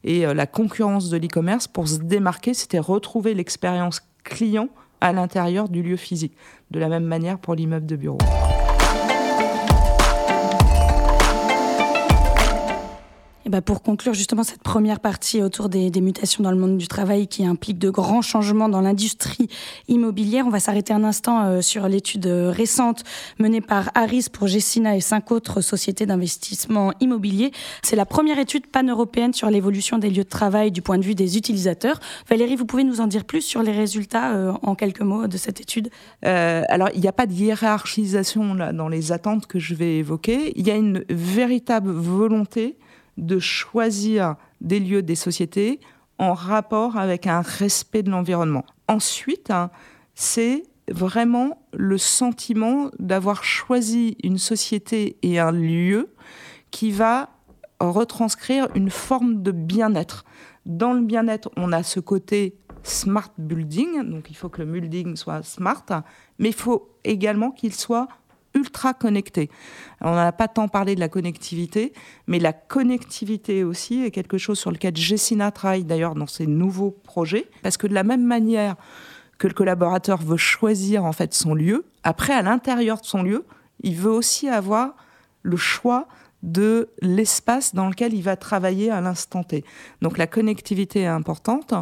et 0.03 0.27
euh, 0.27 0.33
la 0.33 0.47
concurrence 0.47 1.09
de 1.09 1.17
l'e-commerce, 1.17 1.67
pour 1.67 1.87
se 1.87 1.99
démarquer, 1.99 2.53
c'était 2.53 2.79
retrouver 2.79 3.33
l'expérience 3.33 4.01
client 4.25 4.67
à 5.01 5.13
l'intérieur 5.13 5.69
du 5.69 5.81
lieu 5.81 5.95
physique. 5.95 6.35
De 6.71 6.79
la 6.79 6.89
même 6.89 7.05
manière 7.05 7.39
pour 7.39 7.55
l'immeuble 7.55 7.85
de 7.85 7.95
bureau. 7.95 8.17
Bah, 13.49 13.61
pour 13.61 13.81
conclure 13.81 14.13
justement 14.13 14.43
cette 14.43 14.61
première 14.61 14.99
partie 14.99 15.41
autour 15.41 15.69
des, 15.69 15.89
mutations 16.01 16.43
dans 16.43 16.51
le 16.51 16.57
monde 16.57 16.77
du 16.77 16.87
travail 16.87 17.27
qui 17.27 17.43
impliquent 17.47 17.79
de 17.79 17.89
grands 17.89 18.21
changements 18.21 18.69
dans 18.69 18.79
l'industrie 18.79 19.47
immobilière, 19.87 20.45
on 20.45 20.51
va 20.51 20.59
s'arrêter 20.59 20.93
un 20.93 21.03
instant 21.03 21.45
euh, 21.45 21.61
sur 21.61 21.87
l'étude 21.87 22.27
récente 22.27 23.03
menée 23.39 23.61
par 23.61 23.89
Harris 23.95 24.27
pour 24.31 24.45
Gessina 24.45 24.95
et 24.95 25.01
cinq 25.01 25.31
autres 25.31 25.61
sociétés 25.61 26.05
d'investissement 26.05 26.93
immobilier. 26.99 27.51
C'est 27.81 27.95
la 27.95 28.05
première 28.05 28.37
étude 28.37 28.67
pan-européenne 28.67 29.33
sur 29.33 29.49
l'évolution 29.49 29.97
des 29.97 30.11
lieux 30.11 30.25
de 30.25 30.29
travail 30.29 30.71
du 30.71 30.83
point 30.83 30.99
de 30.99 31.03
vue 31.03 31.15
des 31.15 31.35
utilisateurs. 31.35 31.99
Valérie, 32.29 32.55
vous 32.55 32.67
pouvez 32.67 32.83
nous 32.83 33.01
en 33.01 33.07
dire 33.07 33.25
plus 33.25 33.41
sur 33.41 33.63
les 33.63 33.71
résultats 33.71 34.35
euh, 34.35 34.53
en 34.61 34.75
quelques 34.75 35.01
mots 35.01 35.25
de 35.25 35.37
cette 35.37 35.59
étude? 35.59 35.89
Euh, 36.23 36.61
Alors, 36.69 36.89
il 36.93 37.01
n'y 37.01 37.07
a 37.07 37.13
pas 37.13 37.25
de 37.25 37.33
hiérarchisation 37.33 38.53
là, 38.53 38.73
dans 38.73 38.89
les 38.89 39.11
attentes 39.11 39.47
que 39.47 39.57
je 39.57 39.73
vais 39.73 39.97
évoquer. 39.97 40.53
Il 40.55 40.67
y 40.67 40.69
a 40.69 40.75
une 40.75 41.03
véritable 41.09 41.89
volonté 41.89 42.77
de 43.19 43.39
choisir 43.39 44.35
des 44.61 44.79
lieux, 44.79 45.01
des 45.01 45.15
sociétés 45.15 45.79
en 46.17 46.33
rapport 46.33 46.97
avec 46.97 47.27
un 47.27 47.41
respect 47.41 48.03
de 48.03 48.11
l'environnement. 48.11 48.65
Ensuite, 48.87 49.51
hein, 49.51 49.71
c'est 50.15 50.63
vraiment 50.91 51.61
le 51.73 51.97
sentiment 51.97 52.89
d'avoir 52.99 53.43
choisi 53.43 54.17
une 54.23 54.37
société 54.37 55.17
et 55.21 55.39
un 55.39 55.51
lieu 55.51 56.09
qui 56.71 56.91
va 56.91 57.29
retranscrire 57.79 58.67
une 58.75 58.89
forme 58.89 59.41
de 59.41 59.51
bien-être. 59.51 60.25
Dans 60.65 60.93
le 60.93 61.01
bien-être, 61.01 61.49
on 61.55 61.71
a 61.71 61.83
ce 61.83 61.99
côté 61.99 62.57
smart 62.83 63.31
building, 63.37 64.03
donc 64.09 64.29
il 64.29 64.35
faut 64.35 64.49
que 64.49 64.61
le 64.61 64.71
building 64.71 65.15
soit 65.15 65.43
smart, 65.43 65.85
mais 66.37 66.49
il 66.49 66.55
faut 66.55 66.89
également 67.03 67.51
qu'il 67.51 67.73
soit 67.73 68.07
ultra 68.53 68.93
connectés. 68.93 69.49
on 70.01 70.15
n'a 70.15 70.31
pas 70.31 70.47
tant 70.47 70.67
parlé 70.67 70.95
de 70.95 70.99
la 70.99 71.09
connectivité, 71.09 71.93
mais 72.27 72.39
la 72.39 72.53
connectivité 72.53 73.63
aussi 73.63 74.03
est 74.03 74.11
quelque 74.11 74.37
chose 74.37 74.59
sur 74.59 74.71
lequel 74.71 74.95
Jessina 74.95 75.51
travaille 75.51 75.83
d'ailleurs 75.83 76.15
dans 76.15 76.27
ses 76.27 76.47
nouveaux 76.47 76.91
projets, 76.91 77.47
parce 77.61 77.77
que 77.77 77.87
de 77.87 77.93
la 77.93 78.03
même 78.03 78.23
manière 78.23 78.75
que 79.37 79.47
le 79.47 79.53
collaborateur 79.53 80.21
veut 80.21 80.37
choisir 80.37 81.05
en 81.05 81.13
fait 81.13 81.33
son 81.33 81.53
lieu, 81.53 81.85
après 82.03 82.33
à 82.33 82.41
l'intérieur 82.41 82.99
de 82.99 83.05
son 83.05 83.23
lieu, 83.23 83.45
il 83.81 83.95
veut 83.95 84.11
aussi 84.11 84.49
avoir 84.49 84.95
le 85.41 85.57
choix 85.57 86.07
de 86.43 86.89
l'espace 87.01 87.75
dans 87.75 87.89
lequel 87.89 88.13
il 88.13 88.21
va 88.21 88.35
travailler 88.35 88.91
à 88.91 89.01
l'instant 89.01 89.43
T. 89.43 89.65
Donc 90.01 90.17
la 90.17 90.27
connectivité 90.27 91.01
est 91.01 91.07
importante. 91.07 91.73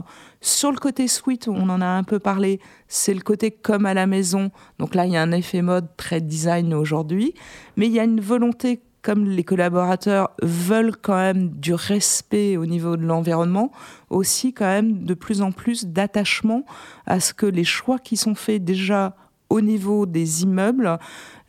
Sur 0.42 0.72
le 0.72 0.78
côté 0.78 1.08
suite, 1.08 1.48
on 1.48 1.70
en 1.70 1.82
a 1.82 1.86
un 1.86 2.04
peu 2.04 2.20
parlé, 2.20 2.60
c'est 2.88 3.14
le 3.14 3.22
côté 3.22 3.52
comme 3.52 3.86
à 3.86 3.94
la 3.94 4.08
maison. 4.08 4.52
Donc 4.80 4.96
là, 4.96 5.06
il 5.06 5.14
y 5.14 5.18
a 5.18 5.22
un 5.22 5.32
effet 5.32 5.62
mode 5.62 5.88
très 5.98 6.22
design 6.22 6.74
aujourd'hui, 6.74 7.34
mais 7.76 7.88
il 7.88 7.94
y 7.94 8.00
a 8.00 8.04
une 8.04 8.22
volonté 8.22 8.82
comme 9.04 9.26
les 9.26 9.44
collaborateurs 9.44 10.32
veulent 10.42 10.98
quand 10.98 11.16
même 11.16 11.50
du 11.50 11.74
respect 11.74 12.58
au 12.58 12.66
niveau 12.66 12.98
de 12.98 13.06
l'environnement, 13.06 13.72
aussi 14.10 14.54
quand 14.54 14.66
même 14.66 15.06
de 15.06 15.14
plus 15.14 15.42
en 15.42 15.54
plus 15.54 15.86
d'attachement 15.86 16.66
à 17.06 17.22
ce 17.22 17.34
que 17.34 17.46
les 17.46 17.64
choix 17.64 18.00
qui 18.00 18.18
sont 18.18 18.36
faits 18.36 18.66
déjà 18.66 19.16
au 19.50 19.62
niveau 19.62 20.06
des 20.06 20.44
immeubles, 20.44 21.00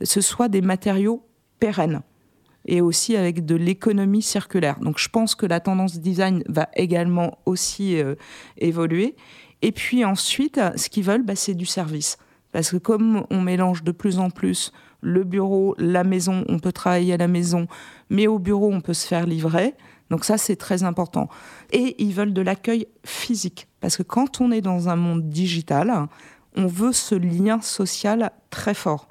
ce 0.02 0.20
soient 0.20 0.48
des 0.48 0.60
matériaux 0.60 1.26
pérennes 1.58 2.02
et 2.68 2.82
aussi 2.82 3.16
avec 3.16 3.44
de 3.46 3.56
l'économie 3.56 4.22
circulaire. 4.22 4.78
Donc 4.80 4.98
je 4.98 5.08
pense 5.08 5.34
que 5.34 5.46
la 5.46 5.58
tendance 5.58 5.98
design 5.98 6.44
va 6.48 6.68
également 6.76 7.38
aussi 7.46 8.00
euh, 8.00 8.14
évoluer. 8.58 9.16
Et 9.62 9.72
puis 9.72 10.04
ensuite, 10.04 10.60
ce 10.76 10.88
qu'ils 10.88 11.02
veulent, 11.02 11.24
bah, 11.24 11.34
c'est 11.34 11.54
du 11.54 11.66
service. 11.66 12.18
Parce 12.52 12.70
que 12.70 12.76
comme 12.76 13.24
on 13.30 13.40
mélange 13.40 13.82
de 13.82 13.90
plus 13.90 14.18
en 14.18 14.30
plus 14.30 14.72
le 15.00 15.24
bureau, 15.24 15.74
la 15.78 16.04
maison, 16.04 16.44
on 16.48 16.58
peut 16.58 16.72
travailler 16.72 17.14
à 17.14 17.16
la 17.16 17.28
maison, 17.28 17.66
mais 18.10 18.26
au 18.26 18.38
bureau, 18.38 18.70
on 18.72 18.80
peut 18.80 18.94
se 18.94 19.06
faire 19.06 19.26
livrer. 19.26 19.74
Donc 20.10 20.24
ça, 20.24 20.38
c'est 20.38 20.56
très 20.56 20.82
important. 20.82 21.28
Et 21.72 21.94
ils 22.02 22.12
veulent 22.12 22.32
de 22.32 22.42
l'accueil 22.42 22.86
physique. 23.04 23.68
Parce 23.80 23.96
que 23.96 24.02
quand 24.02 24.40
on 24.40 24.50
est 24.50 24.60
dans 24.60 24.88
un 24.88 24.96
monde 24.96 25.28
digital, 25.28 26.08
on 26.56 26.66
veut 26.66 26.92
ce 26.92 27.14
lien 27.14 27.60
social 27.60 28.32
très 28.50 28.74
fort. 28.74 29.07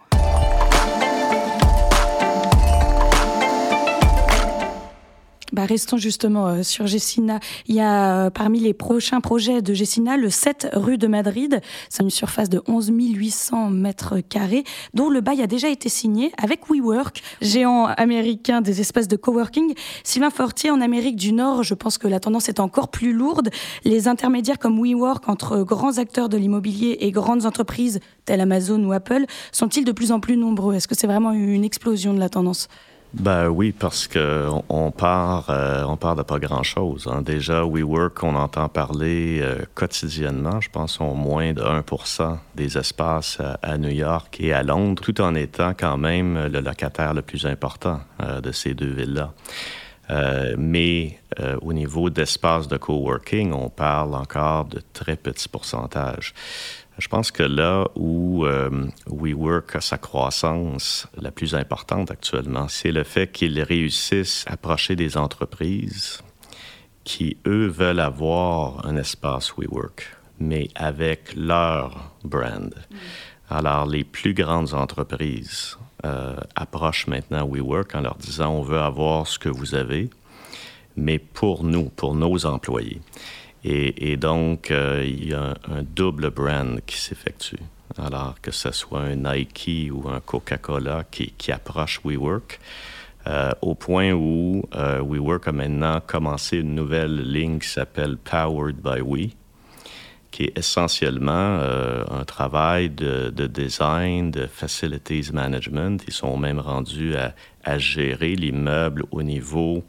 Bah 5.58 5.65
restons 5.65 5.98
justement 5.98 6.50
euh, 6.50 6.62
sur 6.62 6.86
Gessina. 6.86 7.39
Il 7.65 7.74
y 7.74 7.80
a 7.80 8.26
euh, 8.26 8.30
parmi 8.30 8.60
les 8.60 8.76
prochains 8.76 9.22
projets 9.22 9.63
de 9.63 9.74
Gessina 9.74 10.15
le 10.15 10.30
7 10.30 10.70
rue 10.74 11.00
de 11.00 11.08
Madrid. 11.08 11.62
C'est 11.89 12.04
une 12.04 12.12
surface 12.12 12.48
de 12.48 12.62
11 12.67 12.91
800 12.96 13.72
mètres 13.72 14.20
carrés 14.20 14.65
dont 14.93 15.10
le 15.10 15.20
bail 15.20 15.41
a 15.41 15.48
déjà 15.48 15.67
été 15.70 15.89
signé 15.89 16.32
avec 16.38 16.70
WeWork, 16.70 17.24
géant 17.41 17.86
américain 17.86 18.62
des 18.62 18.82
espaces 18.82 19.08
de 19.08 19.15
coworking. 19.15 19.74
Sylvain 20.04 20.30
Fortier, 20.30 20.70
en 20.70 20.80
Amérique 20.80 21.15
du 21.15 21.34
Nord, 21.34 21.63
je 21.63 21.74
pense 21.74 21.98
que 21.98 22.08
la 22.08 22.20
tendance 22.20 22.50
est 22.50 22.60
encore 22.60 22.89
plus 22.89 23.12
lourde. 23.12 23.50
Les 23.84 24.08
intermédiaires 24.08 24.60
comme 24.60 24.80
WeWork 24.80 25.28
entre 25.28 25.63
grands 25.63 25.98
acteurs 25.98 26.30
de 26.30 26.38
l'immobilier 26.38 26.98
et 27.00 27.10
grandes 27.10 27.48
entreprises 27.48 28.00
telles 28.26 28.41
Amazon 28.41 28.84
ou 28.84 28.93
Apple 28.93 29.26
sont-ils 29.52 29.86
de 29.86 29.91
plus 29.91 30.12
en 30.12 30.20
plus 30.20 30.38
nombreux? 30.38 30.76
Est-ce 30.76 30.88
que 30.88 30.96
c'est 30.96 31.08
vraiment 31.08 31.32
une 31.32 31.63
explosion 31.63 32.13
de 32.13 32.20
la 32.20 32.30
tendance? 32.30 32.67
Ben 33.13 33.48
oui, 33.48 33.72
parce 33.72 34.08
que 34.08 34.50
on 34.67 34.91
part, 34.91 35.50
euh, 35.50 35.84
on 35.86 35.96
part 35.96 36.15
de 36.15 36.24
pas 36.24 36.39
grand-chose. 36.39 37.08
Hein. 37.12 37.22
Déjà, 37.22 37.63
WeWork, 37.65 38.22
on 38.22 38.36
entend 38.36 38.67
parler 38.67 39.39
euh, 39.41 39.60
quotidiennement, 39.76 40.60
je 40.60 40.70
pense, 40.70 41.00
au 41.00 41.13
moins 41.13 41.54
de 41.54 41.62
1% 41.62 42.38
des 42.56 42.78
espaces 42.78 43.39
à, 43.62 43.78
New 43.78 43.89
York 43.89 44.38
et 44.39 44.54
à 44.54 44.62
Londres, 44.62 45.02
tout 45.02 45.22
en 45.22 45.36
étant 45.36 45.74
quand 45.74 45.98
même 45.98 46.48
le 46.48 46.60
locataire 46.60 47.13
le 47.13 47.22
plus 47.22 47.46
important 47.46 48.02
euh, 48.22 48.41
de 48.41 48.52
ces 48.52 48.74
deux 48.74 48.91
villes-là. 48.91 49.32
Mais 50.10 51.20
au 51.62 51.74
niveau 51.74 52.10
d'espace 52.10 52.67
de 52.67 52.78
coworking, 52.78 53.52
on 53.52 53.70
parle 53.70 54.15
encore 54.15 54.65
de 54.65 54.82
très 54.93 55.17
petits 55.17 55.50
pourcentages. 55.50 56.34
Je 57.00 57.08
pense 57.08 57.30
que 57.30 57.43
là 57.43 57.88
où 57.96 58.46
euh, 58.46 58.88
WeWork 59.06 59.76
a 59.76 59.82
sa 59.82 59.98
croissance 59.98 61.08
la 61.15 61.30
plus 61.30 61.54
importante 61.54 62.10
actuellement, 62.10 62.67
c'est 62.67 62.91
le 62.91 63.04
fait 63.04 63.32
qu'ils 63.32 63.62
réussissent 63.62 64.46
à 64.48 64.54
approcher 64.54 64.96
des 64.96 65.15
entreprises 65.15 66.22
qui, 67.04 67.38
eux, 67.46 67.67
veulent 67.67 68.00
avoir 68.00 68.86
un 68.86 68.98
espace 68.98 69.54
WeWork, 69.58 70.17
mais 70.39 70.70
avec 70.74 71.36
leur 71.36 72.12
brand. 72.24 72.74
Mm. 72.74 72.96
Alors, 73.50 73.86
les 73.86 74.04
plus 74.04 74.34
grandes 74.34 74.74
entreprises 74.74 75.78
euh, 76.05 76.36
approchent 76.55 77.07
maintenant 77.07 77.47
WeWork 77.47 77.95
en 77.95 78.01
leur 78.01 78.17
disant 78.17 78.51
on 78.51 78.62
veut 78.62 78.79
avoir 78.79 79.25
ce 79.25 79.39
que 79.39 79.49
vous 79.49 79.73
avez, 79.73 80.10
mais 80.95 81.17
pour 81.17 81.63
nous, 81.63 81.86
pour 81.89 82.13
nos 82.13 82.45
employés. 82.45 83.01
Et, 83.63 84.15
donc, 84.15 84.71
euh, 84.71 85.03
il 85.05 85.29
y 85.29 85.33
a 85.33 85.55
un, 85.69 85.83
double 85.83 86.29
brand 86.29 86.79
qui 86.86 86.97
s'effectue. 86.97 87.60
Alors 87.97 88.36
que 88.41 88.51
ce 88.51 88.71
soit 88.71 89.01
un 89.01 89.15
Nike 89.15 89.91
ou 89.91 90.07
un 90.07 90.21
Coca-Cola 90.21 91.03
qui, 91.12 91.51
approche 91.51 91.99
WeWork, 92.05 92.60
euh, 93.25 93.51
au 93.62 93.75
point 93.75 94.13
où 94.13 94.63
WeWork 94.71 95.47
a 95.49 95.51
maintenant 95.51 95.99
commencé 95.99 96.57
une 96.57 96.75
nouvelle 96.75 97.29
ligne 97.29 97.60
qui 97.60 97.67
s'appelle 97.67 98.15
Powered 98.17 98.77
by 98.77 99.01
We, 99.01 99.31
qui 100.31 100.43
est 100.43 100.57
essentiellement 100.57 101.59
un 102.11 102.23
travail 102.25 102.89
de, 102.89 103.29
de, 103.29 103.47
design, 103.47 104.29
de 104.31 104.45
facilities 104.45 105.31
management. 105.33 106.03
Ils 106.07 106.13
sont 106.13 106.37
même 106.37 106.59
rendus 106.59 107.15
à, 107.15 107.77
gérer 107.77 108.35
l'immeuble 108.35 109.03
au 109.11 109.23
niveau 109.23 109.83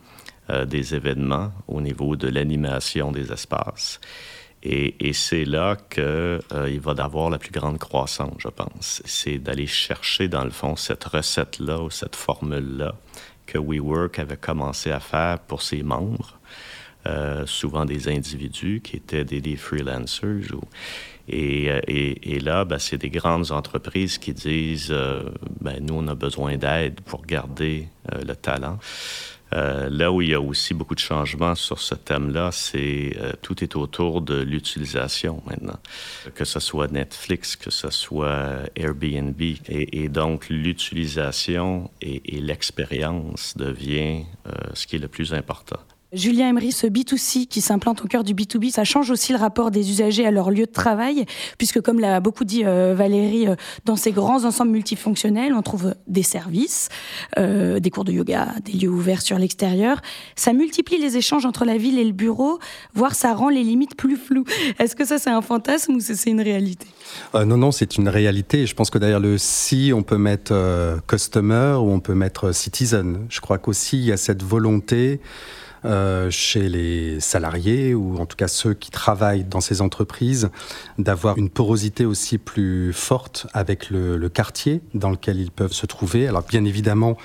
euh, 0.51 0.65
des 0.65 0.95
événements 0.95 1.53
au 1.67 1.83
niveau 1.83 2.17
de 2.17 2.27
l'animation 2.27 3.13
des 3.13 3.31
espaces. 3.33 4.01
Et, 4.63 5.13
c'est 5.13 5.45
là 5.45 5.77
qu'il 5.77 6.03
euh, 6.03 6.81
va 6.81 7.05
avoir 7.05 7.29
la 7.29 7.39
plus 7.39 7.51
grande 7.51 7.77
croissance, 7.77 8.35
je 8.39 8.49
pense. 8.49 9.03
C'est 9.05 9.37
d'aller 9.37 9.67
chercher, 9.67 10.29
dans 10.29 10.45
le 10.45 10.51
fond, 10.51 10.75
cette 10.75 11.05
recette-là 11.05 11.83
ou 11.83 11.91
cette 11.91 12.17
formule-là 12.17 12.95
que 13.45 13.59
WeWork 13.59 14.19
avait 14.19 14.39
commencé 14.39 14.91
à 14.91 15.01
faire 15.01 15.39
pour 15.39 15.61
ses 15.61 15.83
membres, 15.83 16.38
euh, 17.09 17.47
souvent 17.47 17.85
des 17.85 18.09
individus 18.09 18.81
qui 18.83 18.97
étaient 18.97 19.25
des, 19.25 19.57
freelancers. 19.57 20.55
et, 21.29 22.41
là, 22.41 22.65
ben, 22.65 22.79
c'est 22.79 22.99
des 22.99 23.11
grandes 23.11 23.51
entreprises 23.51 24.19
qui 24.19 24.33
disent 24.33 24.95
ben, 25.61 25.85
nous, 25.85 25.95
on 25.95 26.09
a 26.09 26.15
besoin 26.15 26.57
d'aide 26.57 27.01
pour 27.01 27.25
garder 27.27 27.89
le 28.27 28.35
talent. 28.35 28.79
Euh, 29.55 29.89
là 29.91 30.13
où 30.13 30.21
il 30.21 30.29
y 30.31 30.35
a 30.35 30.41
aussi 30.41 30.75
beaucoup 30.75 30.95
de 30.95 31.01
changements 31.01 31.55
sur 31.55 31.79
ce 31.79 31.95
thème-là, 31.95 32.51
c'est 32.53 33.17
euh, 33.19 33.33
tout 33.41 33.65
est 33.65 33.77
autour 33.77 34.21
de 34.21 34.39
l'utilisation 34.41 35.43
maintenant, 35.47 35.79
que 36.35 36.45
ce 36.45 36.61
soit 36.61 36.89
Netflix, 36.93 37.57
que 37.57 37.71
ce 37.71 37.91
soit 37.91 38.61
Airbnb, 38.77 39.41
et, 39.69 40.09
donc 40.09 40.49
l'utilisation 40.51 41.91
et, 42.01 42.21
l'expérience 42.41 43.57
devient 43.57 44.25
euh, 44.47 44.53
ce 44.75 44.87
qui 44.87 44.97
est 44.97 45.01
le 45.01 45.09
plus 45.09 45.33
important. 45.33 45.81
Julien 46.15 46.49
Emery, 46.49 46.73
ce 46.73 46.87
B2C 46.87 47.47
qui 47.47 47.61
s'implante 47.61 48.03
au 48.03 48.09
cœur 48.09 48.25
du 48.25 48.33
B2B, 48.33 48.71
ça 48.71 48.83
change 48.83 49.11
aussi 49.11 49.33
le 49.33 49.39
rapport 49.39 49.71
des 49.71 49.91
usagers 49.91 50.25
à 50.25 50.31
leur 50.31 50.51
lieu 50.51 50.65
de 50.65 50.73
travail, 50.73 51.27
puisque 51.59 51.83
comme 51.83 52.01
l'a 52.01 52.21
beaucoup 52.21 52.45
dit 52.45 52.65
euh, 52.65 52.95
Valérie, 52.97 53.47
euh, 53.47 53.57
dans 53.85 53.97
ces 53.97 54.11
grands 54.11 54.47
ensembles 54.47 54.71
multifonctionnels, 54.71 55.53
on 55.53 55.61
trouve 55.61 55.95
des 56.07 56.23
services, 56.23 56.89
euh, 57.37 57.79
des 57.79 57.91
cours 57.91 58.05
de 58.05 58.13
yoga, 58.13 58.55
des 58.65 58.73
lieux 58.73 58.89
ouverts 58.89 59.21
sur 59.21 59.39
l'extérieur. 59.39 60.01
Ça 60.35 60.55
multiplie 60.55 60.97
les 60.97 61.19
échanges 61.19 61.45
entre 61.45 61.67
la 61.67 61.77
ville 61.77 61.99
et 61.99 62.05
le 62.05 62.13
bureau, 62.13 62.59
voire 62.95 63.15
ça 63.15 63.35
rend 63.35 63.51
les 63.51 63.63
limites 63.63 63.95
plus 63.95 64.17
floues. 64.17 64.47
Est-ce 64.79 64.97
que 64.97 65.05
ça 65.05 65.19
c'est 65.19 65.29
un 65.29 65.43
fantasme 65.43 65.97
ou 65.97 66.01
c'est 66.01 66.31
une 66.31 66.41
réalité? 66.41 66.87
Non, 67.35 67.59
non, 67.59 67.71
c'est 67.71 67.99
une 67.99 68.09
réalité. 68.09 68.65
Je 68.65 68.75
pense 68.75 68.89
que 68.89 68.97
derrière 68.97 69.21
le 69.21 69.37
si, 69.37 69.93
on 69.95 70.03
peut 70.03 70.17
mettre 70.17 70.55
customer 71.07 71.77
ou 71.79 71.91
on 71.91 72.01
peut 72.01 72.15
mettre 72.15 72.53
citizen. 72.55 73.27
Je 73.29 73.41
crois 73.41 73.59
qu'aussi 73.59 73.99
il 73.99 74.05
y 74.07 74.13
a 74.13 74.17
cette 74.17 74.43
volonté 74.43 75.21
euh, 75.85 76.31
chez 76.31 76.69
les 76.69 77.21
salariés 77.21 77.95
ou 77.95 78.19
en 78.19 78.27
tout 78.27 78.37
cas 78.37 78.49
ceux 78.49 78.75
qui 78.75 78.91
travaillent 78.91 79.45
dans 79.45 79.61
ces 79.61 79.81
entreprises 79.81 80.51
d'avoir 80.99 81.39
une 81.39 81.51
porosité 81.51 82.05
aussi 82.05 82.39
plus 82.39 82.93
forte 82.93 83.47
avec 83.53 83.91
le, 83.91 84.29
quartier 84.29 84.81
dans 84.95 85.11
lequel 85.11 85.41
ils 85.41 85.51
peuvent 85.51 85.73
se 85.73 85.87
trouver. 85.87 86.29
Alors 86.29 86.43
bien 86.43 86.65
évidemment, 86.65 87.17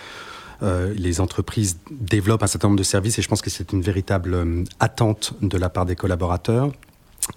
euh, 0.62 0.94
les 0.96 1.20
entreprises 1.20 1.78
développent 1.92 2.44
un 2.44 2.48
certain 2.48 2.70
nombre 2.70 2.78
de 2.78 2.84
services 2.84 3.20
et 3.20 3.22
je 3.22 3.28
pense 3.28 3.42
que 3.42 3.50
c'est 3.50 3.74
une 3.74 3.82
véritable 3.82 4.34
euh, 4.34 4.64
attente 4.80 5.34
de 5.42 5.58
la 5.58 5.70
part 5.70 5.86
des 5.86 5.96
collaborateurs. 5.96 6.72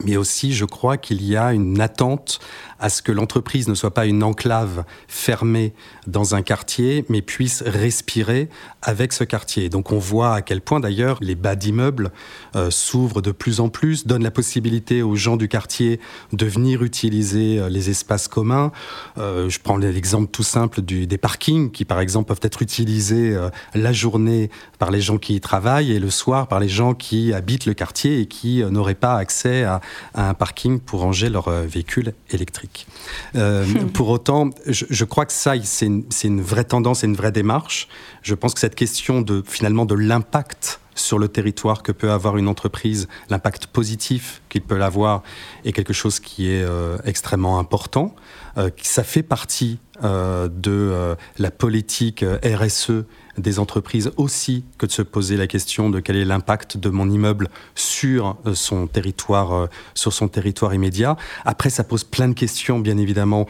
Mais 0.05 0.17
aussi, 0.17 0.53
je 0.53 0.65
crois 0.65 0.97
qu'il 0.97 1.23
y 1.23 1.37
a 1.37 1.53
une 1.53 1.81
attente 1.81 2.41
à 2.79 2.89
ce 2.89 3.03
que 3.03 3.13
l'entreprise 3.13 3.69
ne 3.69 3.75
soit 3.75 3.95
pas 3.95 4.07
une 4.07 4.23
enclave 4.23 4.85
fermée 5.09 5.73
dans 6.07 6.35
un 6.35 6.43
quartier, 6.43 7.05
mais 7.09 7.23
puisse 7.23 7.63
respirer 7.63 8.49
avec 8.83 9.13
ce 9.13 9.25
quartier. 9.25 9.69
Donc 9.69 9.93
on 9.93 9.99
voit 9.99 10.35
à 10.35 10.43
quel 10.43 10.61
point 10.61 10.81
d'ailleurs 10.81 11.19
les 11.21 11.35
bas 11.35 11.57
d'immeubles 11.57 12.13
euh, 12.55 12.71
s'ouvrent 12.71 13.23
de 13.23 13.33
plus 13.33 13.61
en 13.61 13.69
plus, 13.69 14.07
donnent 14.07 14.23
la 14.23 14.31
possibilité 14.31 15.03
aux 15.03 15.17
gens 15.17 15.37
du 15.37 15.49
quartier 15.49 16.01
de 16.33 16.47
venir 16.47 16.83
utiliser 16.83 17.59
euh, 17.59 17.69
les 17.69 17.91
espaces 17.91 18.29
communs. 18.29 18.73
Euh, 19.19 19.49
je 19.49 19.59
prends 19.61 19.77
l'exemple 19.77 20.31
tout 20.31 20.43
simple 20.43 20.83
des 20.83 21.19
parkings 21.19 21.71
qui 21.71 21.85
par 21.85 22.01
exemple 22.01 22.29
peuvent 22.29 22.41
être 22.43 22.63
utilisés 22.63 23.37
la 23.75 23.93
journée 23.93 24.51
par 24.79 24.91
les 24.91 25.01
gens 25.01 25.19
qui 25.19 25.35
y 25.35 25.41
travaillent 25.41 25.93
et 25.93 25.99
le 25.99 26.11
soir 26.11 26.49
par 26.49 26.61
les 26.61 26.69
gens 26.69 26.95
qui 26.95 27.33
habitent 27.33 27.67
le 27.67 27.75
quartier 27.75 28.21
et 28.21 28.27
qui 28.27 28.63
n'auraient 28.65 28.95
pas 28.95 29.17
accès 29.17 29.65
à 29.65 29.76
à, 30.15 30.29
un 30.29 30.35
parking 30.35 30.81
pour 30.81 31.01
ranger 31.01 31.29
leur 31.29 31.51
véhicule 31.51 32.15
électrique. 32.31 32.87
pour 33.95 34.09
autant, 34.09 34.51
je, 34.67 35.05
crois 35.05 35.27
que 35.27 35.33
ça, 35.33 35.55
c'est 35.63 35.87
une, 35.87 36.05
une, 36.25 36.41
vraie 36.41 36.65
tendance 36.65 37.05
et 37.05 37.07
une 37.07 37.17
vraie 37.17 37.33
démarche. 37.33 37.89
Je 38.23 38.35
pense 38.35 38.55
que 38.55 38.61
cette 38.61 38.75
question 38.75 39.21
de 39.21 39.43
finalement 39.47 39.85
de 39.85 39.95
l'impact 39.95 40.81
sur 40.97 41.19
le 41.19 41.29
territoire 41.29 41.83
que 41.83 41.93
peut 41.93 42.11
avoir 42.11 42.37
une 42.37 42.49
entreprise, 42.49 43.07
l'impact 43.31 43.69
positif 43.69 44.43
qu'il 44.49 44.63
peut 44.63 44.83
avoir 44.83 45.23
est 45.65 45.73
quelque 45.73 45.93
chose 45.93 46.19
qui 46.19 46.51
est 46.51 46.63
euh, 46.63 46.97
extrêmement 47.05 47.59
important. 47.59 48.17
Euh, 48.59 48.71
ça 48.83 49.05
fait 49.05 49.23
partie 49.23 49.79
euh, 50.03 50.49
de 50.49 51.17
la 51.39 51.51
politique 51.51 52.25
RSE 52.45 53.05
des 53.39 53.59
entreprises 53.59 54.11
aussi 54.17 54.65
que 54.79 54.87
de 54.87 54.91
se 54.91 55.03
poser 55.03 55.37
la 55.37 55.47
question 55.47 55.91
de 55.91 56.01
quel 56.01 56.17
est 56.17 56.25
l'impact 56.25 56.79
de 56.79 56.89
mon 56.89 57.11
immeuble 57.11 57.49
sur 57.75 58.39
son 58.55 58.87
territoire, 58.87 59.69
sur 59.95 60.15
son 60.15 60.29
territoire 60.29 60.73
immédiat. 60.73 61.17
Après, 61.45 61.69
ça 61.69 61.85
pose 61.85 62.03
plein 62.05 62.29
de 62.29 62.35
questions, 62.35 62.79
bien 62.79 62.97
évidemment, 62.97 63.47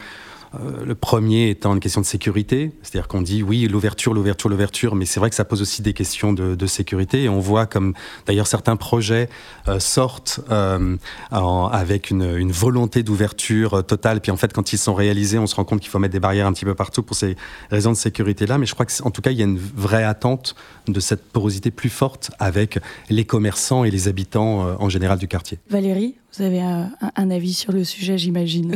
euh, 0.55 0.85
le 0.85 0.95
premier 0.95 1.49
étant 1.49 1.73
une 1.73 1.79
question 1.79 2.01
de 2.01 2.05
sécurité, 2.05 2.71
c'est-à-dire 2.81 3.07
qu'on 3.07 3.21
dit 3.21 3.43
oui, 3.43 3.67
l'ouverture, 3.67 4.13
l'ouverture, 4.13 4.49
l'ouverture, 4.49 4.95
mais 4.95 5.05
c'est 5.05 5.19
vrai 5.19 5.29
que 5.29 5.35
ça 5.35 5.45
pose 5.45 5.61
aussi 5.61 5.81
des 5.81 5.93
questions 5.93 6.33
de, 6.33 6.67
sécurité. 6.67 7.23
Et 7.23 7.29
on 7.29 7.39
voit 7.39 7.65
comme 7.65 7.93
d'ailleurs 8.25 8.47
certains 8.47 8.75
projets 8.75 9.29
euh, 9.67 9.79
sortent 9.79 10.41
euh, 10.51 10.97
avec 11.31 12.11
une, 12.11 12.51
volonté 12.51 13.03
d'ouverture 13.03 13.85
totale, 13.85 14.21
puis 14.21 14.31
en 14.31 14.37
fait 14.37 14.53
quand 14.53 14.73
ils 14.73 14.77
sont 14.77 14.93
réalisés, 14.93 15.37
on 15.37 15.47
se 15.47 15.55
rend 15.55 15.63
compte 15.63 15.79
qu'il 15.79 15.89
faut 15.89 15.99
mettre 15.99 16.13
des 16.13 16.19
barrières 16.19 16.47
un 16.47 16.53
petit 16.53 16.65
peu 16.65 16.75
partout 16.75 17.03
pour 17.03 17.15
ces 17.15 17.35
raisons 17.71 17.91
de 17.91 17.97
sécurité-là. 17.97 18.57
Mais 18.57 18.65
je 18.65 18.73
crois 18.73 18.85
qu'en 18.85 19.11
tout 19.11 19.21
cas, 19.21 19.31
il 19.31 19.37
y 19.37 19.41
a 19.41 19.45
une 19.45 19.59
vraie 19.59 20.03
attente 20.03 20.55
de 20.87 20.99
cette 20.99 21.23
porosité 21.23 21.71
plus 21.71 21.89
forte 21.89 22.31
avec 22.39 22.79
les 23.09 23.25
commerçants 23.25 23.83
et 23.83 23.91
les 23.91 24.07
habitants 24.07 24.77
en 24.79 24.89
général 24.89 25.19
du 25.19 25.27
quartier. 25.27 25.59
Valérie 25.69 26.15
vous 26.37 26.43
avez 26.43 26.61
un, 26.61 27.31
avis 27.31 27.53
sur 27.53 27.71
le 27.71 27.83
sujet, 27.83 28.17
j'imagine. 28.17 28.75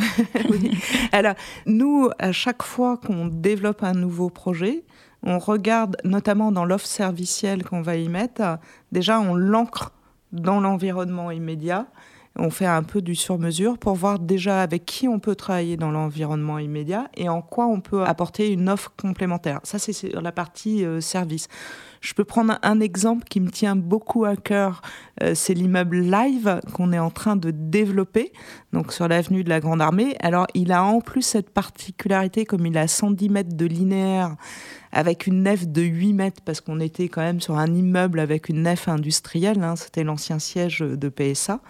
Alors, 1.12 1.36
nous, 1.66 2.10
à 2.18 2.32
chaque 2.32 2.64
fois 2.64 2.98
qu'on 2.98 3.28
développe 3.28 3.84
un 3.84 3.94
nouveau 3.94 4.30
projet, 4.30 4.84
on 5.24 5.38
regarde, 5.38 5.98
notamment 6.04 6.52
dans 6.52 6.66
l'offre 6.66 6.88
servicielle 6.88 7.64
qu'on 7.64 7.82
va 7.82 7.98
y 7.98 8.10
mettre, 8.10 8.58
déjà 8.92 9.20
on 9.20 9.36
l'ancre 9.36 9.92
dans 10.32 10.60
l'environnement 10.60 11.30
immédiat. 11.30 11.86
On 12.38 12.50
fait 12.50 12.66
un 12.66 12.84
peu 12.84 13.02
du 13.02 13.14
sur-mesure 13.14 13.78
pour 13.78 13.94
voir 13.96 14.18
déjà 14.18 14.62
avec 14.62 14.86
qui 14.86 15.08
on 15.08 15.20
peut 15.20 15.36
travailler 15.36 15.76
dans 15.76 15.92
l'environnement 15.92 16.60
immédiat 16.60 17.10
et 17.18 17.28
en 17.28 17.42
quoi 17.42 17.68
on 17.68 17.82
peut 17.82 18.04
apporter 18.04 18.52
une 18.52 18.70
offre 18.70 18.94
complémentaire. 19.00 19.60
Ça, 19.64 19.80
c'est 19.80 19.92
sur 19.92 20.22
la 20.22 20.32
partie 20.32 20.86
euh, 20.86 21.02
service. 21.02 21.50
Je 22.00 22.14
peux 22.14 22.24
prendre 22.24 22.58
un 22.64 22.80
exemple 22.80 23.26
qui 23.30 23.42
me 23.42 23.50
tient 23.50 23.76
beaucoup 23.76 24.26
à 24.26 24.36
cœur, 24.38 24.82
euh, 25.22 25.34
c'est 25.36 25.54
l'immeuble 25.54 26.00
Live 26.00 26.62
qu'on 26.74 26.94
est 26.94 27.00
en 27.00 27.12
train 27.12 27.36
de 27.36 27.52
développer, 27.52 28.32
donc 28.72 28.94
sur 28.94 29.08
l'avenue 29.08 29.44
de 29.44 29.50
la 29.50 29.60
Grande 29.60 29.82
Armée. 29.82 30.16
Alors, 30.22 30.48
il 30.56 30.72
a 30.72 30.84
en 30.84 31.02
plus 31.02 31.22
cette 31.22 31.52
particularité, 31.52 32.46
comme 32.46 32.66
il 32.66 32.78
a 32.78 32.88
110 32.88 33.30
mètres 33.30 33.56
de 33.56 33.66
linéaire, 33.66 34.36
avec 34.92 35.28
une 35.28 35.44
nef 35.44 35.68
de 35.68 35.82
8 35.82 36.14
mètres, 36.14 36.42
parce 36.44 36.62
qu'on 36.62 36.80
était 36.80 37.10
quand 37.10 37.22
même 37.22 37.42
sur 37.42 37.58
un 37.58 37.74
immeuble 37.74 38.20
avec 38.20 38.50
une 38.50 38.64
nef 38.64 38.88
industrielle, 38.88 39.64
hein, 39.64 39.76
c'était 39.76 40.04
l'ancien 40.04 40.40
siège 40.40 40.80
de 40.80 41.10
PSA, 41.10 41.62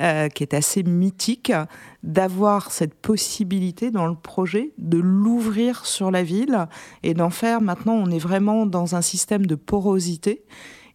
euh, 0.00 0.28
qui 0.28 0.42
est 0.42 0.54
assez 0.54 0.82
mythique, 0.82 1.52
d'avoir 2.02 2.70
cette 2.72 2.94
possibilité 2.94 3.90
dans 3.90 4.06
le 4.06 4.14
projet 4.14 4.72
de 4.78 4.98
l'ouvrir 4.98 5.86
sur 5.86 6.10
la 6.10 6.22
ville 6.22 6.66
et 7.02 7.14
d'en 7.14 7.30
faire, 7.30 7.60
maintenant 7.60 7.94
on 7.94 8.10
est 8.10 8.18
vraiment 8.18 8.66
dans 8.66 8.96
un 8.96 9.02
système 9.02 9.46
de 9.46 9.54
porosité. 9.54 10.44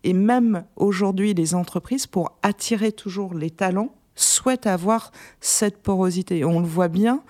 Et 0.04 0.14
même 0.14 0.64
aujourd'hui, 0.76 1.34
les 1.34 1.56
entreprises, 1.56 2.08
pour 2.08 2.38
attirer 2.44 2.92
toujours 2.92 3.34
les 3.34 3.50
talents, 3.50 3.94
souhaitent 4.16 4.68
avoir 4.68 5.12
cette 5.42 5.82
porosité. 5.82 6.44
On 6.44 6.60
le 6.60 6.66
voit 6.66 6.88
bien, 6.88 7.24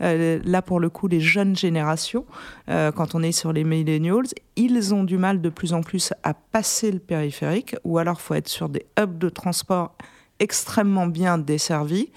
là 0.00 0.62
pour 0.62 0.80
le 0.80 0.90
coup 0.90 1.08
les 1.08 1.20
jeunes 1.20 1.56
générations, 1.56 2.24
euh, 2.68 2.92
quand 2.92 3.14
on 3.14 3.22
est 3.22 3.32
sur 3.32 3.52
les 3.52 3.64
millennials, 3.64 4.26
ils 4.56 4.94
ont 4.94 5.04
du 5.04 5.18
mal 5.18 5.40
de 5.40 5.48
plus 5.48 5.72
en 5.72 5.82
plus 5.82 6.12
à 6.22 6.34
passer 6.34 6.90
le 6.90 6.98
périphérique, 6.98 7.76
ou 7.84 7.98
alors 7.98 8.20
faut 8.20 8.34
être 8.34 8.48
sur 8.48 8.68
des 8.68 8.86
hubs 8.98 9.18
de 9.18 9.28
transport 9.28 9.94
extrêmement 10.40 11.06
bien 11.06 11.38
desservis, 11.38 12.10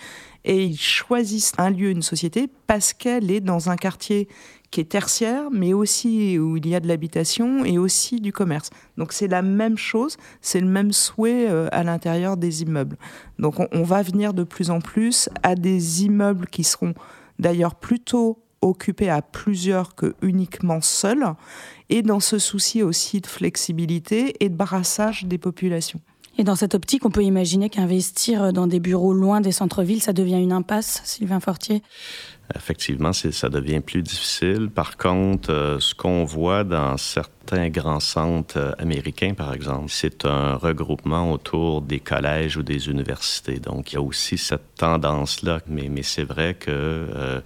et 0.44 0.63
ils 0.63 0.80
choisissent 0.80 1.54
un 1.58 1.70
lieu, 1.70 1.89
une 1.89 2.02
société, 2.02 2.50
parce 2.67 2.94
qu'elle 2.94 3.32
est 3.32 3.41
dans 3.41 3.70
un 3.70 3.76
quartier 3.76 4.28
qui 4.72 4.80
est 4.80 4.86
tertiaire, 4.86 5.52
mais 5.52 5.74
aussi 5.74 6.39
où 6.39 6.58
il 6.58 6.67
y 6.67 6.76
a 6.76 6.80
de 6.80 6.88
l'habitation 6.88 7.65
et 7.65 7.78
aussi 7.78 8.22
du 8.22 8.32
commerce. 8.32 8.70
Donc 8.98 9.12
c'est 9.12 9.28
la 9.28 9.41
même 9.41 9.78
chose, 9.78 10.17
c'est 10.39 10.62
le 10.62 10.67
même 10.67 10.94
souhait 10.94 11.48
euh, 11.50 11.67
à 11.74 11.84
l'intérieur 11.84 12.38
des 12.38 12.62
immeubles. 12.63 12.98
Donc 13.38 13.60
on, 13.60 13.67
on, 13.74 13.84
va 13.84 14.02
venir 14.02 14.34
de 14.34 14.44
plus 14.44 14.72
en 14.72 14.80
plus 14.80 15.30
à 15.44 15.56
des 15.56 16.06
immeubles 16.06 16.48
qui 16.48 16.63
seront 16.63 16.94
d'ailleurs 17.41 17.75
plutôt 17.75 18.39
occupé 18.62 19.10
à 19.10 19.21
plusieurs 19.21 19.95
que 19.95 20.13
uniquement 20.21 20.82
seuls, 20.82 21.25
et 21.89 22.04
dans 22.04 22.19
ce 22.19 22.39
souci 22.39 22.84
aussi 22.84 23.19
de 23.19 23.27
flexibilité 23.27 24.36
et 24.39 24.49
de 24.49 24.56
brassage 24.56 25.25
des 25.25 25.39
populations. 25.39 25.99
Et 26.38 26.43
dans 26.43 26.56
cette 26.56 26.75
optique, 26.75 27.06
on 27.06 27.10
peut 27.10 27.23
imaginer 27.23 27.69
qu'investir 27.69 28.54
dans 28.54 28.67
des 28.67 28.80
bureaux 28.80 29.13
loin 29.13 29.41
des 29.41 29.51
centres-villes, 29.51 30.01
ça 30.01 30.13
devient 30.13 30.41
une 30.41 30.54
impasse, 30.54 31.01
Sylvain 31.04 31.39
Fortier? 31.41 31.84
Effectivement, 32.56 33.14
ça 33.14 33.50
devient 33.50 33.80
plus 33.80 34.02
difficile. 34.02 34.70
Par 34.74 34.98
contre, 34.98 35.52
euh, 35.52 35.80
ce 35.80 35.94
qu'on 35.94 36.26
voit 36.26 36.64
dans 36.64 36.98
certains 36.98 37.70
grands 37.70 38.00
centres 38.00 38.58
euh, 38.58 38.72
américains, 38.78 39.34
par 39.34 39.54
exemple, 39.54 39.90
c'est 39.90 40.26
un 40.26 40.56
regroupement 40.56 41.32
autour 41.32 41.82
des 41.82 42.00
collèges 42.00 42.58
ou 42.58 42.64
des 42.64 42.90
universités. 42.90 43.60
Donc, 43.60 43.92
il 43.92 43.96
y 43.96 43.98
a 43.98 44.02
aussi 44.02 44.38
cette 44.38 44.76
tendance-là. 44.76 45.60
Mais, 45.68 45.90
c'est 46.04 46.24
vrai 46.24 46.56
que 46.56 46.72
euh, 46.72 47.42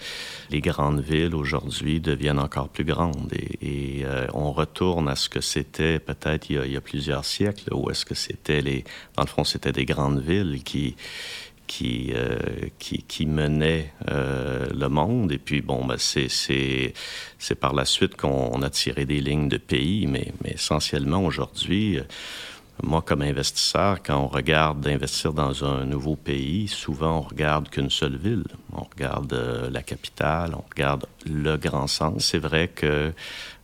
les 0.50 0.62
grandes 0.62 1.02
villes 1.02 1.36
aujourd'hui 1.36 2.00
deviennent 2.00 2.40
encore 2.40 2.70
plus 2.70 2.86
grandes 2.86 3.34
et, 3.62 4.06
on 4.34 4.52
retourne 4.52 5.08
à 5.08 5.16
ce 5.16 5.30
que 5.30 5.42
c'était 5.42 6.00
peut-être 6.00 6.50
il, 6.50 6.72
y 6.72 6.78
a 6.78 6.82
plusieurs 6.82 7.26
siècles, 7.26 7.74
où 7.74 7.90
est-ce 7.90 8.06
que 8.06 8.16
c'était 8.16 8.62
les... 8.62 8.84
Dans 9.16 9.24
le 9.24 9.28
fond, 9.28 9.44
c'était 9.44 9.72
des 9.72 9.86
grandes 9.86 10.22
villes 10.22 10.62
qui 10.64 10.96
qui, 11.68 12.12
euh, 12.14 12.38
qui, 12.80 13.26
menait 13.26 13.94
euh, 14.10 14.68
le 14.74 14.88
monde. 14.90 15.32
Et 15.32 15.38
puis, 15.38 15.62
bon, 15.62 15.86
ben, 15.86 15.98
c'est 15.98 16.94
par 17.60 17.74
la 17.74 17.86
suite 17.86 18.16
qu'on 18.16 18.62
a 18.62 18.70
tiré 18.70 19.06
des 19.06 19.22
lignes 19.22 19.50
de 19.50 19.58
pays, 19.58 20.08
mais, 20.08 20.34
mais 20.44 20.52
essentiellement 20.52 21.24
aujourd'hui, 21.26 22.00
euh, 22.00 22.04
moi, 22.84 23.02
comme 23.02 23.22
investisseur, 23.22 24.04
quand 24.04 24.20
on 24.20 24.28
regarde 24.28 24.82
d'investir 24.82 25.34
dans 25.34 25.64
un 25.64 25.86
nouveau 25.86 26.16
pays, 26.16 26.68
souvent 26.68 27.20
on 27.20 27.22
regarde 27.22 27.70
qu'une 27.70 27.90
seule 27.90 28.18
ville. 28.18 28.44
On 28.74 28.84
regarde 28.84 29.70
la 29.72 29.82
capitale, 29.82 30.54
on 30.54 30.64
regarde 30.70 31.06
le 31.26 31.58
grand 31.58 31.88
sens. 31.88 32.26
C'est 32.26 32.40
vrai 32.40 32.68
que 32.68 33.14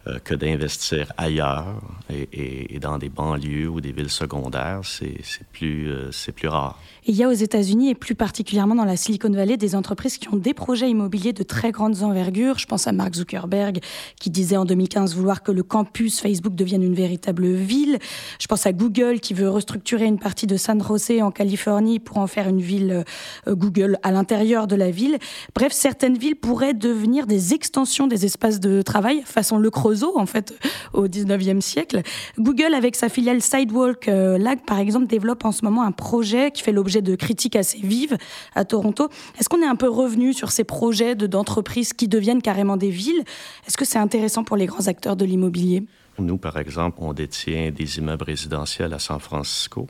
euh, 0.07 0.17
que 0.17 0.33
d'investir 0.33 1.13
ailleurs 1.15 1.79
et, 2.09 2.79
dans 2.79 2.97
des 2.97 3.09
banlieues 3.09 3.67
ou 3.67 3.81
des 3.81 3.91
villes 3.91 4.09
secondaires, 4.09 4.81
c'est 4.83 5.21
plus, 5.53 5.91
euh, 5.91 6.09
plus 6.35 6.47
rare. 6.47 6.79
il 7.05 7.13
y 7.13 7.23
a 7.23 7.27
aux 7.27 7.33
États-Unis 7.33 7.91
et 7.91 7.93
plus 7.93 8.15
particulièrement 8.15 8.73
dans 8.73 8.83
la 8.83 8.97
Silicon 8.97 9.29
Valley 9.29 9.57
des 9.57 9.75
entreprises 9.75 10.17
qui 10.17 10.27
ont 10.29 10.37
des 10.37 10.55
projets 10.55 10.89
immobiliers 10.89 11.33
de 11.33 11.43
très 11.43 11.71
grandes 11.71 12.01
envergures. 12.01 12.57
Je 12.57 12.65
pense 12.65 12.87
à 12.87 12.93
Mark 12.93 13.13
Zuckerberg 13.13 13.79
qui 14.19 14.31
disait 14.31 14.57
en 14.57 14.65
2015 14.65 15.15
vouloir 15.15 15.43
que 15.43 15.51
le 15.51 15.61
campus 15.61 16.19
Facebook 16.19 16.55
devienne 16.55 16.81
une 16.81 16.95
véritable 16.95 17.45
ville. 17.51 17.99
Je 18.39 18.47
pense 18.47 18.65
à 18.65 18.73
Google 18.73 19.19
qui 19.19 19.35
veut 19.35 19.49
restructurer 19.49 20.05
une 20.05 20.17
partie 20.17 20.47
de 20.47 20.57
San 20.57 20.81
Jose 20.81 21.21
en 21.21 21.29
Californie 21.29 21.99
pour 21.99 22.17
en 22.17 22.25
faire 22.25 22.49
une 22.49 22.61
ville 22.61 23.03
euh, 23.47 23.53
Google 23.53 23.99
à 24.01 24.11
l'intérieur 24.11 24.65
de 24.65 24.75
la 24.75 24.89
ville. 24.89 25.19
Bref, 25.53 25.73
certaines 25.73 26.17
villes 26.17 26.37
pourraient 26.37 26.73
devenir 26.73 27.27
des 27.27 27.50
extensions 27.53 28.07
des 28.07 28.25
espaces 28.25 28.59
de 28.59 28.81
travail 28.81 29.21
façon 29.25 29.57
le 29.57 29.69
Creux 29.69 29.91
en 30.15 30.25
fait 30.25 30.53
au 30.93 31.07
19e 31.07 31.61
siècle. 31.61 32.01
Google 32.39 32.73
avec 32.73 32.95
sa 32.95 33.09
filiale 33.09 33.41
Sidewalk 33.41 34.07
euh, 34.07 34.37
par 34.65 34.79
exemple 34.79 35.07
développe 35.07 35.45
en 35.45 35.51
ce 35.51 35.63
moment 35.63 35.83
un 35.83 35.91
projet 35.91 36.51
qui 36.51 36.63
fait 36.63 36.71
l'objet 36.71 37.01
de 37.01 37.15
critiques 37.15 37.55
assez 37.55 37.79
vives 37.79 38.17
à 38.55 38.65
Toronto. 38.65 39.09
Est-ce 39.39 39.49
qu'on 39.49 39.61
est 39.61 39.67
un 39.67 39.75
peu 39.75 39.89
revenu 39.89 40.33
sur 40.33 40.51
ces 40.51 40.63
projets 40.63 41.15
d'entreprises 41.15 41.93
qui 41.93 42.07
deviennent 42.07 42.41
carrément 42.41 42.77
des 42.77 42.89
villes? 42.89 43.23
Est-ce 43.67 43.77
que 43.77 43.85
c'est 43.85 43.99
intéressant 43.99 44.43
pour 44.43 44.57
les 44.57 44.65
grands 44.65 44.87
acteurs 44.87 45.15
de 45.15 45.25
l'immobilier? 45.25 45.83
Nous 46.19 46.37
par 46.37 46.57
exemple, 46.57 46.97
on 47.01 47.13
détient 47.13 47.71
des 47.71 47.97
immeubles 47.97 48.25
résidentiels 48.25 48.93
à 48.93 48.99
San 48.99 49.19
Francisco. 49.19 49.87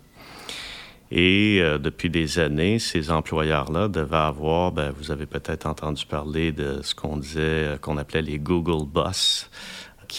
Et 1.12 1.60
euh, 1.62 1.78
depuis 1.78 2.10
des 2.10 2.40
années, 2.40 2.80
ces 2.80 3.12
employeurs-là 3.12 3.90
devaient 3.90 4.16
avoir, 4.16 4.72
ben, 4.72 4.92
vous 4.98 5.12
avez 5.12 5.26
peut-être 5.26 5.66
entendu 5.66 6.06
parler 6.06 6.52
de 6.52 6.82
ce 6.82 6.96
qu'on 6.96 7.18
disait, 7.18 7.42
euh, 7.42 7.78
qu'on 7.78 7.98
appelait 7.98 8.22
les 8.22 8.40
Google 8.40 8.86
Bus. 8.86 9.50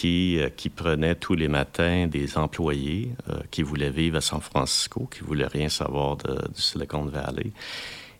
Euh, 0.05 0.49
qui, 0.49 0.69
prenait 0.69 1.15
tous 1.15 1.35
les 1.35 1.47
matins 1.47 2.07
des 2.07 2.37
employés 2.37 3.11
qui 3.51 3.61
voulaient 3.61 3.91
vivre 3.91 4.17
à 4.17 4.21
San 4.21 4.41
Francisco, 4.41 5.07
qui 5.11 5.19
voulaient 5.19 5.47
rien 5.47 5.69
savoir 5.69 6.17
de, 6.17 6.33
du 6.33 6.61
Silicon 6.61 7.05
Valley, 7.05 7.51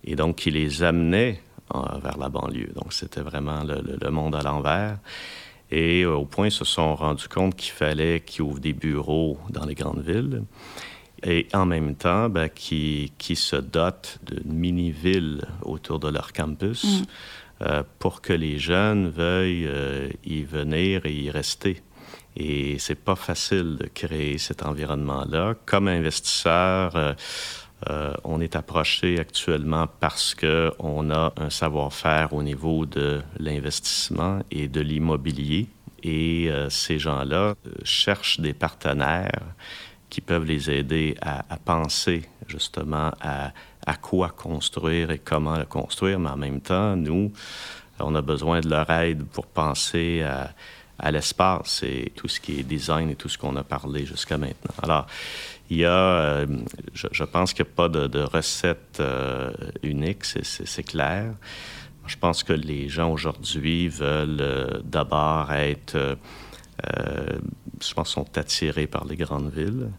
et 0.04 0.16
donc 0.16 0.36
qui 0.36 0.52
les 0.52 0.84
amenait 0.84 1.42
euh, 1.74 1.80
vers 2.02 2.18
la 2.18 2.30
banlieue. 2.30 2.72
Donc 2.76 2.94
c'était 2.94 3.22
vraiment 3.22 3.64
le, 3.64 4.10
monde 4.12 4.36
à 4.36 4.44
l'envers. 4.44 5.00
Et 5.72 6.06
au 6.06 6.26
point, 6.26 6.48
ils 6.48 6.52
se 6.52 6.66
sont 6.66 6.94
rendus 6.94 7.28
compte 7.28 7.56
qu'il 7.56 7.72
fallait 7.72 8.20
qu'ils 8.20 8.44
ouvrent 8.44 8.60
des 8.60 8.74
bureaux 8.74 9.40
dans 9.50 9.66
les 9.66 9.74
grandes 9.74 10.04
villes. 10.04 10.44
Et 11.24 11.48
en 11.54 11.66
même 11.66 11.96
temps 11.96 12.30
ben, 12.30 12.50
qui, 12.50 13.14
qui 13.18 13.36
se 13.36 13.56
dotent 13.56 14.20
d'une 14.24 14.54
mini-ville 14.54 15.46
autour 15.62 16.00
de 16.00 16.10
leur 16.10 16.34
campus 16.34 16.84
Mm. 16.84 17.66
euh, 17.66 17.84
pour 18.00 18.22
que 18.22 18.34
les 18.34 18.58
jeunes 18.58 19.10
veuillent 19.10 19.68
euh, 19.68 20.10
y 20.26 20.44
venir 20.44 21.06
et 21.06 21.14
y 21.14 21.30
rester. 21.30 21.82
Et 22.36 22.80
c'est 22.80 22.96
pas 22.96 23.16
facile 23.16 23.78
de 23.78 23.88
créer 23.88 24.38
cet 24.38 24.64
environnement-là. 24.64 25.54
Comme 25.66 25.88
investisseur, 25.88 26.96
euh, 26.96 27.14
euh, 27.90 28.14
on 28.24 28.42
est 28.42 28.56
approché 28.56 29.20
actuellement 29.20 29.88
parce 30.00 30.34
qu'on 30.36 31.12
a 31.12 31.34
un 31.38 31.50
savoir-faire 31.50 32.34
au 32.34 32.42
niveau 32.42 32.86
de 32.86 33.22
l'investissement 33.38 34.40
et 34.52 34.68
de 34.68 34.82
l'immobilier. 34.82 35.68
Et 36.02 36.50
euh, 36.50 36.70
ces 36.70 37.00
gens-là 37.00 37.56
cherchent 37.84 38.40
des 38.40 38.54
partenaires 38.54 39.42
qui 40.14 40.22
peuvent 40.22 40.46
les 40.46 40.70
aider 40.70 41.16
à, 41.24 41.58
penser 41.58 42.22
justement 42.48 43.12
à, 43.20 43.52
à, 43.84 43.96
quoi 43.96 44.30
construire 44.30 45.10
et 45.10 45.18
comment 45.18 45.58
le 45.58 45.66
construire. 45.66 46.20
Mais 46.20 46.30
en 46.30 46.38
même 46.38 46.62
temps, 46.62 46.96
nous, 46.96 47.34
on 48.00 48.14
a 48.14 48.22
besoin 48.22 48.60
de 48.60 48.70
leur 48.70 48.88
aide 48.92 49.24
pour 49.26 49.48
penser 49.48 50.22
à, 50.22 50.54
l'espace 51.12 51.82
et 51.82 52.14
tout 52.16 52.28
ce 52.28 52.40
qui 52.40 52.60
est 52.60 52.64
design 52.64 53.10
et 53.10 53.16
tout 53.16 53.28
ce 53.28 53.40
qu'on 53.40 53.56
a 53.56 53.64
parlé 53.64 54.06
jusqu'à 54.06 54.38
maintenant. 54.38 54.76
Alors, 54.84 55.08
il 55.72 55.78
y 55.78 55.86
a, 55.86 55.90
euh, 55.92 56.46
je, 56.94 57.24
pense 57.24 57.52
qu'il 57.52 57.66
n'y 57.66 57.72
a 57.72 57.76
pas 57.76 57.90
de, 57.90 58.06
de 58.06 58.20
recette 58.20 59.00
euh, 59.00 59.52
unique, 59.82 60.24
c'est 60.24 60.84
clair. 60.84 61.34
Je 62.06 62.16
pense 62.18 62.44
que 62.44 62.54
les 62.54 62.88
gens 62.88 63.12
aujourd'hui 63.12 63.88
veulent 63.88 64.38
euh, 64.40 64.80
d'abord 64.84 65.52
être, 65.52 66.18
euh, 66.98 67.40
je 67.82 67.94
pense, 67.94 68.10
sont 68.10 68.38
attirés 68.38 68.88
par 68.88 69.06
les 69.06 69.16
grandes 69.16 69.52
villes, 69.52 69.90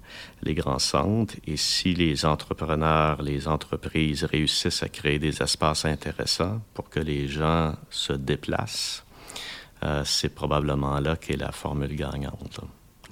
les 0.42 0.54
grands 0.54 0.78
centres. 0.78 1.34
Et 1.46 1.56
si 1.56 1.94
les 1.94 2.24
entrepreneurs, 2.24 3.22
les 3.22 3.48
entreprises 3.48 4.24
réussissent 4.24 4.82
à 4.82 4.88
créer 4.88 5.18
des 5.18 5.42
espaces 5.42 5.84
intéressants 5.84 6.60
pour 6.74 6.88
que 6.88 7.00
les 7.00 7.28
gens 7.28 7.74
se 7.90 8.12
déplacent, 8.12 9.04
euh, 9.84 10.02
c'est 10.04 10.34
probablement 10.34 10.98
là 11.00 11.16
qu'est 11.16 11.36
la 11.36 11.52
formule 11.52 11.94
gagnante. 11.94 12.60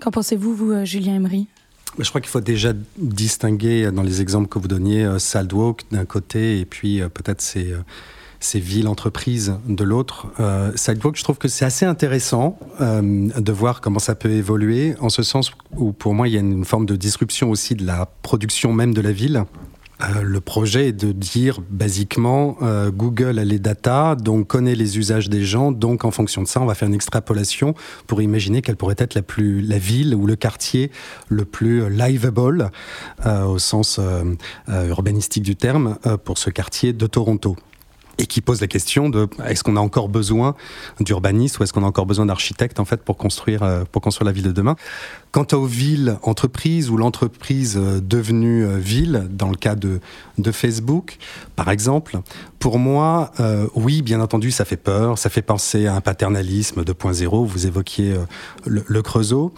Qu'en 0.00 0.10
pensez-vous, 0.10 0.54
vous, 0.54 0.84
Julien 0.84 1.16
Emery? 1.16 1.46
Je 1.98 2.08
crois 2.08 2.20
qu'il 2.22 2.30
faut 2.30 2.40
déjà 2.40 2.72
distinguer 2.96 3.90
dans 3.92 4.02
les 4.02 4.22
exemples 4.22 4.48
que 4.48 4.58
vous 4.58 4.68
donniez 4.68 5.04
euh, 5.04 5.18
Saldwalk 5.18 5.82
d'un 5.90 6.06
côté 6.06 6.60
et 6.60 6.64
puis 6.64 7.02
euh, 7.02 7.08
peut-être 7.08 7.42
ces, 7.42 7.74
ces 8.42 8.60
villes 8.60 8.88
entreprises 8.88 9.54
de 9.68 9.84
l'autre. 9.84 10.26
Euh, 10.40 10.72
Sidewalk, 10.74 11.16
je 11.16 11.24
trouve 11.24 11.38
que 11.38 11.48
c'est 11.48 11.64
assez 11.64 11.86
intéressant 11.86 12.58
euh, 12.80 13.28
de 13.38 13.52
voir 13.52 13.80
comment 13.80 13.98
ça 13.98 14.14
peut 14.14 14.30
évoluer, 14.30 14.94
en 15.00 15.08
ce 15.08 15.22
sens 15.22 15.52
où 15.76 15.92
pour 15.92 16.14
moi 16.14 16.28
il 16.28 16.34
y 16.34 16.36
a 16.36 16.40
une 16.40 16.64
forme 16.64 16.86
de 16.86 16.96
disruption 16.96 17.50
aussi 17.50 17.74
de 17.74 17.86
la 17.86 18.06
production 18.22 18.72
même 18.72 18.94
de 18.94 19.00
la 19.00 19.12
ville. 19.12 19.44
Euh, 20.02 20.22
le 20.22 20.40
projet 20.40 20.88
est 20.88 20.92
de 20.92 21.12
dire 21.12 21.60
basiquement 21.70 22.56
euh, 22.62 22.90
Google 22.90 23.38
a 23.38 23.44
les 23.44 23.58
data, 23.58 24.16
donc 24.16 24.48
connaît 24.48 24.74
les 24.74 24.98
usages 24.98 25.28
des 25.28 25.44
gens, 25.44 25.70
donc 25.70 26.04
en 26.04 26.10
fonction 26.10 26.42
de 26.42 26.48
ça, 26.48 26.60
on 26.60 26.66
va 26.66 26.74
faire 26.74 26.88
une 26.88 26.94
extrapolation 26.94 27.74
pour 28.06 28.20
imaginer 28.20 28.62
quelle 28.62 28.76
pourrait 28.76 28.96
être 28.98 29.14
la 29.14 29.22
plus 29.22 29.62
la 29.62 29.78
ville 29.78 30.14
ou 30.14 30.26
le 30.26 30.34
quartier 30.34 30.90
le 31.28 31.44
plus 31.44 31.88
liveable 31.88 32.70
euh, 33.26 33.44
au 33.44 33.58
sens 33.58 34.00
urbanistique 34.68 35.42
du 35.42 35.56
terme 35.56 35.96
pour 36.24 36.38
ce 36.38 36.50
quartier 36.50 36.92
de 36.92 37.06
Toronto 37.06 37.56
et 38.18 38.26
qui 38.26 38.40
pose 38.40 38.60
la 38.60 38.66
question 38.66 39.08
de 39.08 39.28
est-ce 39.46 39.64
qu'on 39.64 39.76
a 39.76 39.80
encore 39.80 40.08
besoin 40.08 40.54
d'urbanistes 41.00 41.58
ou 41.58 41.62
est-ce 41.62 41.72
qu'on 41.72 41.84
a 41.84 41.86
encore 41.86 42.06
besoin 42.06 42.26
d'architectes 42.26 42.78
en 42.80 42.84
fait 42.84 43.02
pour 43.02 43.16
construire 43.16 43.84
pour 43.90 44.02
construire 44.02 44.26
la 44.26 44.32
ville 44.32 44.44
de 44.44 44.52
demain? 44.52 44.76
Quant 45.30 45.46
aux 45.52 45.64
villes 45.64 46.18
entreprises 46.22 46.90
ou 46.90 46.96
l'entreprise 46.98 47.76
devenue 47.76 48.78
ville, 48.78 49.26
dans 49.30 49.48
le 49.48 49.56
cas 49.56 49.74
de, 49.74 50.00
de 50.36 50.52
Facebook 50.52 51.18
par 51.56 51.70
exemple, 51.70 52.20
pour 52.58 52.78
moi, 52.78 53.32
euh, 53.40 53.66
oui, 53.74 54.02
bien 54.02 54.20
entendu, 54.20 54.50
ça 54.50 54.64
fait 54.64 54.76
peur, 54.76 55.18
ça 55.18 55.30
fait 55.30 55.42
penser 55.42 55.86
à 55.86 55.96
un 55.96 56.00
paternalisme 56.00 56.82
2.0. 56.82 57.44
Vous 57.44 57.66
évoquiez 57.66 58.12
euh, 58.12 58.24
le, 58.66 58.84
le 58.86 59.02
Creusot. 59.02 59.52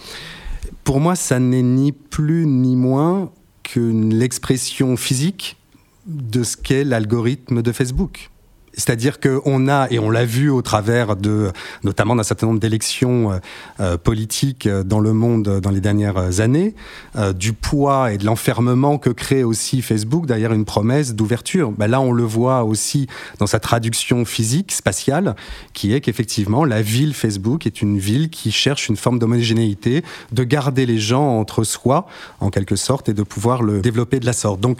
Pour 0.84 1.00
moi, 1.00 1.14
ça 1.14 1.38
n'est 1.38 1.62
ni 1.62 1.92
plus 1.92 2.46
ni 2.46 2.76
moins 2.76 3.30
que 3.62 3.80
l'expression 3.80 4.96
physique 4.96 5.58
de 6.06 6.42
ce 6.42 6.56
qu'est 6.56 6.84
l'algorithme 6.84 7.62
de 7.62 7.72
Facebook. 7.72 8.30
C'est-à-dire 8.76 9.20
qu'on 9.20 9.68
a, 9.68 9.88
et 9.90 9.98
on 9.98 10.10
l'a 10.10 10.24
vu 10.24 10.50
au 10.50 10.62
travers 10.62 11.16
de, 11.16 11.52
notamment 11.82 12.16
d'un 12.16 12.22
certain 12.22 12.46
nombre 12.46 12.60
d'élections 12.60 13.40
euh, 13.80 13.96
politiques 13.96 14.68
dans 14.68 15.00
le 15.00 15.12
monde 15.12 15.60
dans 15.60 15.70
les 15.70 15.80
dernières 15.80 16.40
années, 16.40 16.74
euh, 17.16 17.32
du 17.32 17.52
poids 17.52 18.12
et 18.12 18.18
de 18.18 18.24
l'enfermement 18.24 18.98
que 18.98 19.10
crée 19.10 19.44
aussi 19.44 19.82
Facebook 19.82 20.26
derrière 20.26 20.52
une 20.52 20.64
promesse 20.64 21.14
d'ouverture. 21.14 21.72
Ben 21.72 21.86
là, 21.86 22.00
on 22.00 22.12
le 22.12 22.22
voit 22.22 22.64
aussi 22.64 23.06
dans 23.38 23.46
sa 23.46 23.60
traduction 23.60 24.24
physique, 24.24 24.72
spatiale, 24.72 25.36
qui 25.72 25.92
est 25.92 26.00
qu'effectivement, 26.00 26.64
la 26.64 26.82
ville 26.82 27.14
Facebook 27.14 27.66
est 27.66 27.82
une 27.82 27.98
ville 27.98 28.30
qui 28.30 28.52
cherche 28.52 28.88
une 28.88 28.96
forme 28.96 29.18
d'homogénéité, 29.18 30.04
de 30.32 30.44
garder 30.44 30.86
les 30.86 30.98
gens 30.98 31.38
entre 31.38 31.64
soi, 31.64 32.06
en 32.40 32.50
quelque 32.50 32.76
sorte, 32.76 33.08
et 33.08 33.14
de 33.14 33.22
pouvoir 33.22 33.62
le 33.62 33.80
développer 33.80 34.20
de 34.20 34.26
la 34.26 34.32
sorte. 34.32 34.60
Donc, 34.60 34.78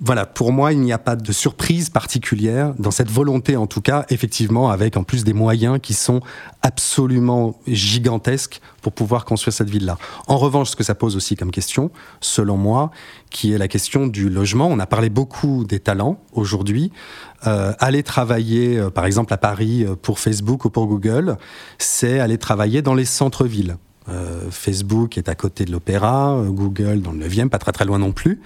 voilà, 0.00 0.26
pour 0.26 0.52
moi, 0.52 0.72
il 0.72 0.80
n'y 0.80 0.92
a 0.92 0.98
pas 0.98 1.16
de 1.16 1.32
surprise 1.32 1.88
particulière 1.88 2.74
dans 2.78 2.90
cette 2.98 3.12
volonté, 3.12 3.56
en 3.56 3.68
tout 3.68 3.80
cas, 3.80 4.04
effectivement, 4.08 4.70
avec 4.70 4.96
en 4.96 5.04
plus 5.04 5.22
des 5.22 5.32
moyens 5.32 5.78
qui 5.80 5.94
sont 5.94 6.20
absolument 6.62 7.54
gigantesques 7.68 8.60
pour 8.82 8.92
pouvoir 8.92 9.24
construire 9.24 9.54
cette 9.54 9.70
ville-là. 9.70 9.98
En 10.26 10.36
revanche, 10.36 10.70
ce 10.70 10.74
que 10.74 10.82
ça 10.82 10.96
pose 10.96 11.14
aussi 11.14 11.36
comme 11.36 11.52
question, 11.52 11.92
selon 12.20 12.56
moi, 12.56 12.90
qui 13.30 13.52
est 13.52 13.58
la 13.58 13.68
question 13.68 14.08
du 14.08 14.28
logement. 14.28 14.66
On 14.66 14.80
a 14.80 14.86
parlé 14.86 15.10
beaucoup 15.10 15.64
des 15.64 15.78
talents 15.78 16.18
aujourd'hui. 16.32 16.90
Euh, 17.46 17.72
aller 17.78 18.02
travailler, 18.02 18.76
euh, 18.76 18.90
par 18.90 19.04
exemple, 19.04 19.32
à 19.32 19.36
Paris 19.36 19.84
euh, 19.84 19.94
pour 19.94 20.18
Facebook 20.18 20.64
ou 20.64 20.70
pour 20.70 20.88
Google, 20.88 21.36
c'est 21.78 22.18
aller 22.18 22.36
travailler 22.36 22.82
dans 22.82 22.94
les 22.94 23.04
centres-villes. 23.04 23.76
Euh, 24.10 24.50
Facebook 24.50 25.18
est 25.18 25.28
à 25.28 25.34
côté 25.34 25.64
de 25.64 25.72
l'Opéra, 25.72 26.36
euh, 26.36 26.44
Google 26.48 27.02
dans 27.02 27.12
le 27.12 27.26
9e, 27.26 27.48
pas 27.48 27.58
très 27.58 27.72
très 27.72 27.84
loin 27.84 27.98
non 27.98 28.12
plus. 28.12 28.40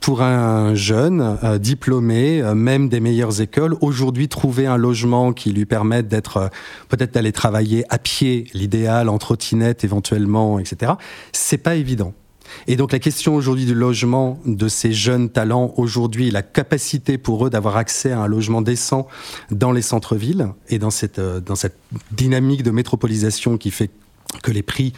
Pour 0.00 0.22
un 0.22 0.74
jeune 0.74 1.38
euh, 1.44 1.58
diplômé, 1.58 2.42
même 2.54 2.88
des 2.88 3.00
meilleures 3.00 3.40
écoles, 3.40 3.76
aujourd'hui 3.80 4.28
trouver 4.28 4.66
un 4.66 4.76
logement 4.76 5.32
qui 5.32 5.52
lui 5.52 5.66
permette 5.66 6.08
d'être 6.08 6.50
peut-être 6.88 7.14
d'aller 7.14 7.32
travailler 7.32 7.84
à 7.90 7.98
pied, 7.98 8.46
l'idéal 8.54 9.08
en 9.08 9.18
trottinette 9.18 9.84
éventuellement, 9.84 10.58
etc. 10.58 10.92
C'est 11.32 11.58
pas 11.58 11.76
évident. 11.76 12.14
Et 12.66 12.74
donc 12.74 12.90
la 12.90 12.98
question 12.98 13.36
aujourd'hui 13.36 13.64
du 13.64 13.74
logement 13.74 14.40
de 14.44 14.66
ces 14.66 14.92
jeunes 14.92 15.30
talents 15.30 15.72
aujourd'hui, 15.76 16.32
la 16.32 16.42
capacité 16.42 17.16
pour 17.16 17.46
eux 17.46 17.50
d'avoir 17.50 17.76
accès 17.76 18.10
à 18.10 18.20
un 18.20 18.26
logement 18.26 18.60
décent 18.60 19.06
dans 19.52 19.70
les 19.70 19.82
centres-villes 19.82 20.48
et 20.68 20.80
dans 20.80 20.90
cette, 20.90 21.20
dans 21.20 21.54
cette 21.54 21.76
dynamique 22.10 22.64
de 22.64 22.72
métropolisation 22.72 23.56
qui 23.56 23.70
fait 23.70 23.90
que 24.42 24.50
les 24.50 24.62
prix 24.62 24.92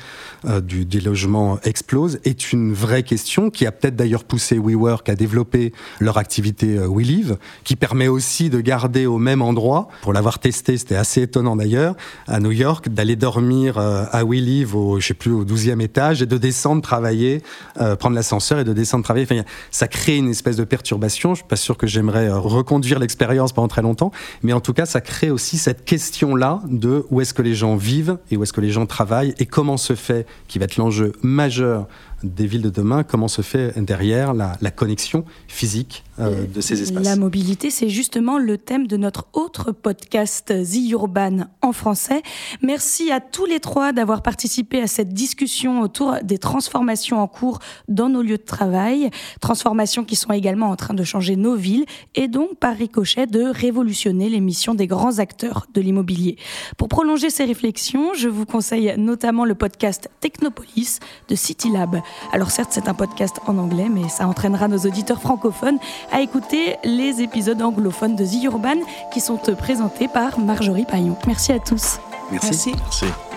euh, 0.45 0.61
du, 0.61 0.85
des 0.85 1.01
logements 1.01 1.59
explosent 1.65 2.21
est 2.25 2.53
une 2.53 2.73
vraie 2.73 3.03
question 3.03 3.51
qui 3.51 3.67
a 3.67 3.73
peut-être 3.73 3.97
d'ailleurs 3.97 4.25
poussé 4.25 4.59
WeWork 4.59 5.09
à 5.09 5.15
développer 5.15 5.73
leur 6.01 6.19
activité 6.19 6.79
euh, 6.79 6.89
WeLive, 6.89 7.37
qui 7.65 7.77
permet 7.77 8.09
aussi 8.09 8.51
de 8.51 8.61
garder 8.61 9.07
au 9.07 9.19
même 9.19 9.43
endroit, 9.43 9.89
pour 10.03 10.13
l'avoir 10.13 10.39
testé, 10.39 10.77
c'était 10.77 10.97
assez 10.97 11.23
étonnant 11.23 11.57
d'ailleurs, 11.57 11.95
à 12.27 12.41
New 12.41 12.51
York, 12.51 12.89
d'aller 12.89 13.17
dormir 13.17 13.79
euh, 13.79 14.05
à 14.11 14.25
WeLive 14.25 14.75
au, 14.75 15.01
je 15.01 15.09
sais 15.09 15.15
plus, 15.15 15.33
au 15.33 15.45
12e 15.45 15.81
étage 15.81 16.23
et 16.23 16.27
de 16.27 16.37
descendre 16.39 16.83
travailler, 16.83 17.43
euh, 17.81 17.97
prendre 17.97 18.17
l'ascenseur 18.17 18.59
et 18.59 18.65
de 18.65 18.73
descendre 18.73 19.05
travailler. 19.05 19.27
Ça 19.71 19.89
crée 19.89 20.17
une 20.17 20.31
espèce 20.31 20.57
de 20.57 20.65
perturbation. 20.65 21.35
Je 21.35 21.41
suis 21.41 21.49
pas 21.49 21.57
sûr 21.57 21.77
que 21.77 21.87
j'aimerais 21.87 22.31
reconduire 22.31 22.99
l'expérience 22.99 23.53
pendant 23.53 23.69
très 23.69 23.83
longtemps, 23.83 24.11
mais 24.43 24.53
en 24.53 24.61
tout 24.61 24.73
cas, 24.73 24.87
ça 24.87 25.01
crée 25.01 25.31
aussi 25.31 25.59
cette 25.59 25.85
question-là 25.85 26.61
de 26.69 27.07
où 27.11 27.21
est-ce 27.21 27.35
que 27.35 27.43
les 27.43 27.55
gens 27.55 27.77
vivent 27.77 28.19
et 28.31 28.37
où 28.37 28.43
est-ce 28.43 28.53
que 28.53 28.61
les 28.61 28.71
gens 28.71 28.87
travaillent 28.87 29.22
et 29.25 29.47
comment 29.47 29.77
se 29.77 29.95
fait, 29.95 30.27
qui 30.49 30.59
va 30.59 30.65
être 30.65 30.77
l'enjeu 30.77 31.13
majeur 31.23 31.87
des 32.23 32.47
villes 32.47 32.63
de 32.63 32.71
demain, 32.71 33.03
comment 33.03 33.29
se 33.29 33.43
fait 33.43 33.79
derrière 33.81 34.35
la, 34.35 34.57
connexion 34.71 35.25
physique 35.49 36.05
euh, 36.23 36.47
de 36.47 36.61
ces 36.61 36.83
espaces. 36.83 37.05
La 37.05 37.17
mobilité, 37.17 37.71
c'est 37.71 37.89
justement 37.89 38.39
le 38.39 38.59
thème 38.59 38.87
de 38.87 38.97
notre 38.97 39.27
autre 39.33 39.73
podcast 39.73 40.53
The 40.53 40.91
Urban 40.91 41.47
en 41.61 41.73
français. 41.73 42.23
Merci 42.63 43.11
à 43.11 43.21
tous 43.21 43.47
les 43.47 43.61
trois 43.61 43.93
d'avoir 43.93 44.23
participé 44.23 44.81
à 44.81 44.87
cette 44.87 45.13
discussion 45.13 45.81
autour 45.81 46.17
des 46.23 46.39
transformations 46.39 47.21
en 47.21 47.29
cours 47.29 47.59
dans 47.89 48.09
nos 48.09 48.23
lieux 48.23 48.39
de 48.39 48.43
travail, 48.43 49.11
transformations 49.41 50.05
qui 50.05 50.17
sont 50.17 50.33
également 50.33 50.71
en 50.71 50.77
train 50.77 50.95
de 50.95 51.05
changer 51.05 51.37
nos 51.37 51.55
villes 51.55 51.85
et 52.15 52.29
donc 52.29 52.57
par 52.57 52.77
ricochet 52.77 53.27
de 53.27 53.45
révolutionner 53.45 54.29
les 54.29 54.41
missions 54.41 54.75
des 54.75 54.87
grands 54.87 55.19
acteurs 55.19 55.67
de 55.75 55.81
l'immobilier. 55.81 56.37
Pour 56.77 56.89
prolonger 56.89 57.31
ces 57.31 57.45
réflexions, 57.45 58.15
je 58.15 58.29
vous 58.29 58.47
conseille 58.47 58.95
notamment 58.97 59.45
le 59.45 59.55
podcast 59.55 60.11
Technopolis 60.21 61.01
de 61.29 61.35
Citylab. 61.35 62.01
Alors 62.33 62.51
certes, 62.51 62.71
c'est 62.73 62.89
un 62.89 62.95
podcast 62.95 63.41
en 63.47 63.59
anglais, 63.59 63.89
mais 63.91 64.09
ça 64.09 64.27
entraînera 64.27 64.69
nos 64.69 64.79
auditeurs 64.79 65.21
francophones 65.21 65.79
à 66.13 66.21
écouter 66.21 66.77
les 66.85 67.23
épisodes 67.23 67.61
anglophones 67.63 68.17
de 68.17 68.25
The 68.25 68.45
Urban 68.45 68.77
qui 69.13 69.21
sont 69.21 69.39
présentés 69.59 70.09
par 70.09 70.39
Marjorie 70.39 70.85
Paillon. 70.85 71.17
Merci 71.27 71.53
à 71.53 71.59
tous. 71.59 71.99
Merci. 72.31 72.49
Merci. 72.51 72.73
Merci. 72.77 73.32